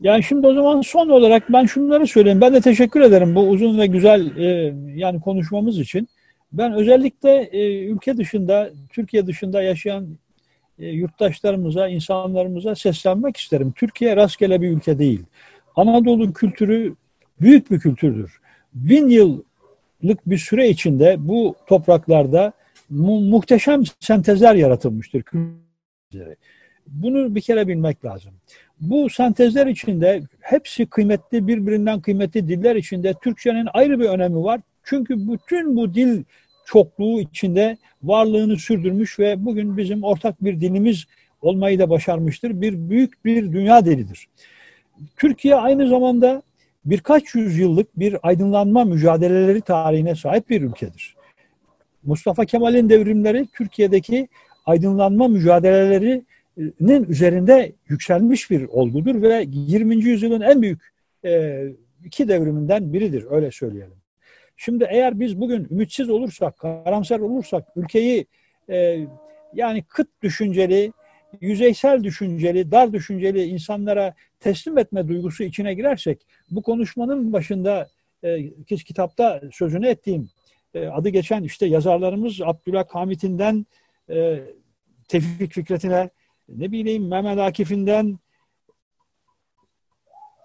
[0.00, 2.40] Yani şimdi o zaman son olarak ben şunları söyleyeyim.
[2.40, 6.08] Ben de teşekkür ederim bu uzun ve güzel e, yani konuşmamız için.
[6.52, 10.08] Ben özellikle e, ülke dışında, Türkiye dışında yaşayan
[10.78, 13.72] e, yurttaşlarımıza, insanlarımıza seslenmek isterim.
[13.76, 15.22] Türkiye rastgele bir ülke değil.
[15.76, 16.94] Anadolu kültürü
[17.40, 18.40] büyük bir kültürdür.
[18.74, 22.52] Bin yıllık bir süre içinde bu topraklarda
[22.90, 25.22] mu muhteşem sentezler yaratılmıştır.
[26.86, 28.32] Bunu bir kere bilmek lazım.
[28.80, 34.60] Bu sentezler içinde hepsi kıymetli, birbirinden kıymetli diller içinde Türkçenin ayrı bir önemi var.
[34.84, 36.24] Çünkü bütün bu dil
[36.66, 41.04] çokluğu içinde varlığını sürdürmüş ve bugün bizim ortak bir dilimiz
[41.42, 42.60] olmayı da başarmıştır.
[42.60, 44.28] Bir büyük bir dünya dilidir.
[45.16, 46.42] Türkiye aynı zamanda
[46.84, 51.16] birkaç yüzyıllık bir aydınlanma mücadeleleri tarihine sahip bir ülkedir.
[52.04, 54.28] Mustafa Kemal'in devrimleri Türkiye'deki
[54.66, 55.28] aydınlanma
[56.58, 59.96] mücadelelerinin üzerinde yükselmiş bir olgudur ve 20.
[59.96, 60.82] yüzyılın en büyük
[61.24, 61.62] e,
[62.04, 63.98] iki devriminden biridir öyle söyleyelim.
[64.56, 68.26] Şimdi eğer biz bugün ümitsiz olursak, karamsar olursak ülkeyi
[68.70, 69.06] e,
[69.54, 70.92] yani kıt düşünceli,
[71.40, 77.88] yüzeysel düşünceli, dar düşünceli insanlara teslim etme duygusu içine girersek bu konuşmanın başında
[78.24, 80.30] e, kitapta sözünü ettiğim
[80.92, 83.66] adı geçen işte yazarlarımız Abdülhak Hamit'inden
[84.10, 84.40] e,
[85.08, 86.10] Tevfik Fikret'ine
[86.48, 88.18] ne bileyim Mehmet Akif'inden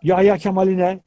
[0.03, 0.99] Yahya Kemal'ine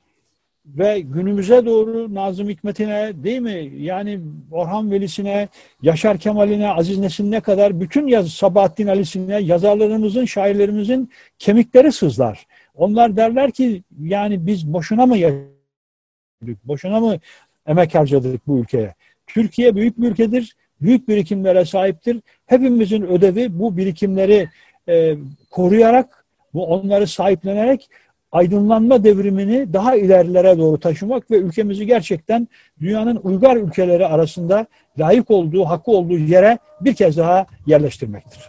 [0.67, 3.73] ve günümüze doğru Nazım Hikmet'ine değil mi?
[3.77, 4.21] Yani
[4.51, 5.49] Orhan Veli'sine,
[5.83, 12.47] Yaşar Kemal'ine, Aziz Nesin'ine kadar bütün yaz Sabahattin Ali'sine, yazarlarımızın, şairlerimizin kemikleri sızlar.
[12.75, 17.19] Onlar derler ki yani biz boşuna mı yaşadık, boşuna mı
[17.67, 18.95] emek harcadık bu ülkeye?
[19.27, 22.21] Türkiye büyük bir ülkedir, büyük birikimlere sahiptir.
[22.47, 24.49] Hepimizin ödevi bu birikimleri
[24.89, 25.17] e,
[25.51, 26.25] koruyarak,
[26.55, 27.89] bu onları sahiplenerek
[28.33, 32.49] aydınlanma devrimini daha ilerilere doğru taşımak ve ülkemizi gerçekten
[32.81, 34.67] dünyanın uygar ülkeleri arasında
[34.99, 38.41] layık olduğu, hakkı olduğu yere bir kez daha yerleştirmektir.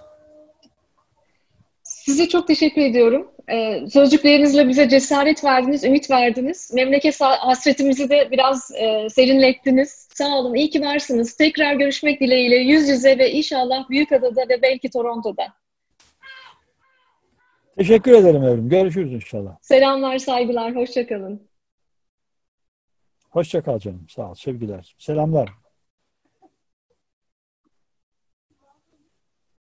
[1.83, 3.31] Size çok teşekkür ediyorum.
[3.51, 6.73] Ee, sözcüklerinizle bize cesaret verdiniz, ümit verdiniz.
[6.73, 10.07] Memleket hasretimizi de biraz e, serinlettiniz.
[10.13, 11.33] Sağ olun, iyi ki varsınız.
[11.33, 15.43] Tekrar görüşmek dileğiyle yüz yüze ve inşallah Büyükada'da ve belki Toronto'da.
[17.77, 18.69] Teşekkür ederim evrim.
[18.69, 19.57] Görüşürüz inşallah.
[19.61, 20.75] Selamlar, saygılar.
[20.75, 21.47] Hoşçakalın.
[23.29, 24.05] Hoşçakal canım.
[24.09, 24.35] Sağ ol.
[24.35, 24.95] Sevgiler.
[24.97, 25.49] Selamlar.